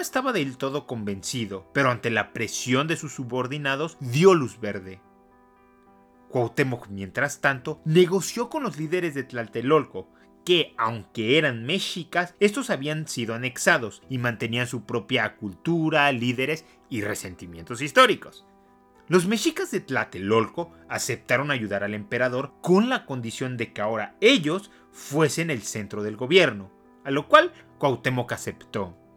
estaba 0.01 0.33
del 0.33 0.57
todo 0.57 0.87
convencido, 0.87 1.71
pero 1.73 1.91
ante 1.91 2.11
la 2.11 2.33
presión 2.33 2.89
de 2.89 2.97
sus 2.97 3.13
subordinados 3.15 3.97
dio 4.01 4.35
luz 4.35 4.61
verde. 4.61 5.01
Cuauhtémoc, 6.31 6.89
mientras 6.89 7.41
tanto, 7.41 7.81
negoció 7.85 8.49
con 8.49 8.63
los 8.63 8.79
líderes 8.79 9.15
de 9.15 9.25
Tlatelolco, 9.25 10.09
que, 10.45 10.75
aunque 10.79 11.39
eran 11.39 11.65
mexicas, 11.65 12.35
estos 12.41 12.71
habían 12.71 13.07
sido 13.07 13.35
anexados 13.35 14.03
y 14.09 14.19
mantenían 14.19 14.67
su 14.67 14.85
propia 14.85 15.37
cultura, 15.37 16.11
líderes 16.13 16.65
y 16.89 17.03
resentimientos 17.03 17.83
históricos. 17.83 18.47
Los 19.09 19.27
mexicas 19.27 19.71
de 19.71 19.81
Tlatelolco 19.81 20.73
aceptaron 20.89 21.51
ayudar 21.51 21.83
al 21.83 21.95
emperador 21.95 22.53
con 22.61 22.89
la 22.89 23.07
condición 23.07 23.57
de 23.57 23.73
que 23.73 23.81
ahora 23.81 24.17
ellos 24.21 24.71
fuesen 24.93 25.51
el 25.51 25.63
centro 25.63 26.03
del 26.03 26.17
gobierno, 26.17 26.71
a 27.05 27.11
lo 27.11 27.27
cual 27.27 27.53
Cuauhtémoc 27.79 28.33
aceptó. 28.33 29.08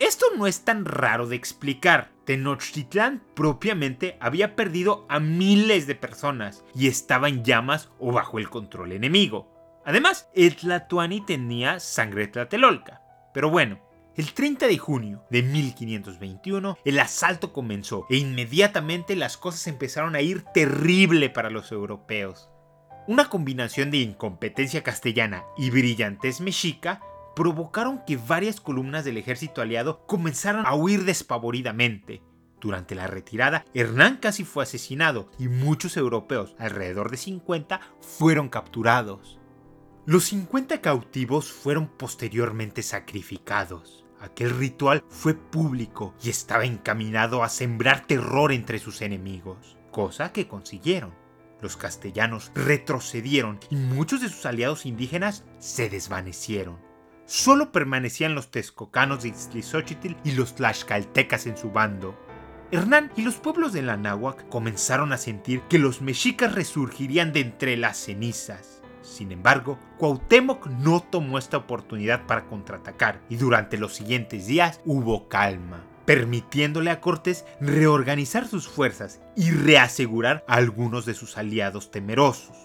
Esto 0.00 0.24
no 0.34 0.46
es 0.46 0.64
tan 0.64 0.86
raro 0.86 1.26
de 1.26 1.36
explicar. 1.36 2.08
Tenochtitlán 2.24 3.22
propiamente 3.34 4.16
había 4.18 4.56
perdido 4.56 5.04
a 5.10 5.20
miles 5.20 5.86
de 5.86 5.94
personas 5.94 6.64
y 6.74 6.88
estaba 6.88 7.28
en 7.28 7.44
llamas 7.44 7.90
o 7.98 8.10
bajo 8.10 8.38
el 8.38 8.48
control 8.48 8.92
enemigo. 8.92 9.82
Además, 9.84 10.30
el 10.34 10.56
tenía 11.26 11.80
sangre 11.80 12.28
tlatelolca. 12.28 13.02
Pero 13.34 13.50
bueno, 13.50 13.78
el 14.16 14.32
30 14.32 14.68
de 14.68 14.78
junio 14.78 15.22
de 15.28 15.42
1521 15.42 16.78
el 16.82 16.98
asalto 16.98 17.52
comenzó 17.52 18.06
e 18.08 18.16
inmediatamente 18.16 19.16
las 19.16 19.36
cosas 19.36 19.66
empezaron 19.66 20.14
a 20.16 20.22
ir 20.22 20.44
terrible 20.54 21.28
para 21.28 21.50
los 21.50 21.72
europeos. 21.72 22.48
Una 23.06 23.28
combinación 23.28 23.90
de 23.90 23.98
incompetencia 23.98 24.82
castellana 24.82 25.44
y 25.58 25.68
brillantez 25.68 26.40
mexica 26.40 27.02
provocaron 27.34 28.02
que 28.06 28.16
varias 28.16 28.60
columnas 28.60 29.04
del 29.04 29.16
ejército 29.16 29.62
aliado 29.62 30.04
comenzaran 30.06 30.66
a 30.66 30.74
huir 30.74 31.04
despavoridamente. 31.04 32.22
Durante 32.60 32.94
la 32.94 33.06
retirada, 33.06 33.64
Hernán 33.72 34.18
casi 34.18 34.44
fue 34.44 34.64
asesinado 34.64 35.30
y 35.38 35.48
muchos 35.48 35.96
europeos, 35.96 36.54
alrededor 36.58 37.10
de 37.10 37.16
50, 37.16 37.80
fueron 38.00 38.48
capturados. 38.48 39.38
Los 40.04 40.24
50 40.24 40.80
cautivos 40.80 41.50
fueron 41.50 41.88
posteriormente 41.88 42.82
sacrificados. 42.82 44.04
Aquel 44.20 44.50
ritual 44.50 45.02
fue 45.08 45.34
público 45.34 46.14
y 46.22 46.28
estaba 46.28 46.66
encaminado 46.66 47.42
a 47.42 47.48
sembrar 47.48 48.06
terror 48.06 48.52
entre 48.52 48.78
sus 48.78 49.00
enemigos, 49.00 49.78
cosa 49.90 50.32
que 50.32 50.46
consiguieron. 50.46 51.14
Los 51.62 51.78
castellanos 51.78 52.52
retrocedieron 52.54 53.60
y 53.70 53.76
muchos 53.76 54.20
de 54.20 54.28
sus 54.28 54.44
aliados 54.44 54.84
indígenas 54.84 55.44
se 55.58 55.88
desvanecieron 55.88 56.89
solo 57.30 57.70
permanecían 57.70 58.34
los 58.34 58.50
texcocanos 58.50 59.22
de 59.22 59.28
Itzlizóchitl 59.28 60.16
y 60.24 60.32
los 60.32 60.56
tlaxcaltecas 60.56 61.46
en 61.46 61.56
su 61.56 61.70
bando. 61.70 62.18
Hernán 62.72 63.12
y 63.16 63.22
los 63.22 63.36
pueblos 63.36 63.72
de 63.72 63.82
la 63.82 63.96
náhuac 63.96 64.48
comenzaron 64.48 65.12
a 65.12 65.16
sentir 65.16 65.60
que 65.68 65.78
los 65.78 66.02
mexicas 66.02 66.52
resurgirían 66.52 67.32
de 67.32 67.40
entre 67.40 67.76
las 67.76 67.98
cenizas. 67.98 68.82
Sin 69.02 69.30
embargo, 69.30 69.78
Cuauhtémoc 69.98 70.66
no 70.66 71.04
tomó 71.04 71.38
esta 71.38 71.56
oportunidad 71.56 72.26
para 72.26 72.46
contraatacar 72.48 73.20
y 73.28 73.36
durante 73.36 73.78
los 73.78 73.94
siguientes 73.94 74.48
días 74.48 74.80
hubo 74.84 75.28
calma, 75.28 75.84
permitiéndole 76.06 76.90
a 76.90 77.00
Cortés 77.00 77.44
reorganizar 77.60 78.48
sus 78.48 78.66
fuerzas 78.66 79.20
y 79.36 79.52
reasegurar 79.52 80.44
a 80.48 80.54
algunos 80.54 81.06
de 81.06 81.14
sus 81.14 81.38
aliados 81.38 81.92
temerosos. 81.92 82.56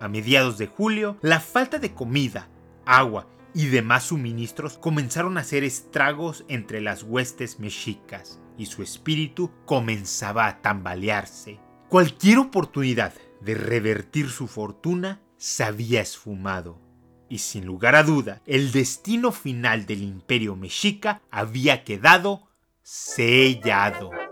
A 0.00 0.08
mediados 0.08 0.56
de 0.56 0.68
julio, 0.68 1.18
la 1.20 1.38
falta 1.38 1.78
de 1.78 1.92
comida, 1.92 2.48
agua 2.86 3.26
y 3.54 3.66
demás 3.66 4.04
suministros 4.04 4.76
comenzaron 4.76 5.38
a 5.38 5.42
hacer 5.42 5.64
estragos 5.64 6.44
entre 6.48 6.80
las 6.80 7.04
huestes 7.04 7.60
mexicas 7.60 8.40
y 8.58 8.66
su 8.66 8.82
espíritu 8.82 9.50
comenzaba 9.64 10.46
a 10.46 10.60
tambalearse. 10.60 11.60
Cualquier 11.88 12.38
oportunidad 12.38 13.14
de 13.40 13.54
revertir 13.54 14.28
su 14.28 14.48
fortuna 14.48 15.20
se 15.36 15.64
había 15.64 16.00
esfumado. 16.00 16.80
Y 17.28 17.38
sin 17.38 17.64
lugar 17.64 17.94
a 17.94 18.02
duda, 18.02 18.42
el 18.46 18.72
destino 18.72 19.32
final 19.32 19.86
del 19.86 20.02
imperio 20.02 20.56
mexica 20.56 21.22
había 21.30 21.84
quedado 21.84 22.48
sellado. 22.82 24.23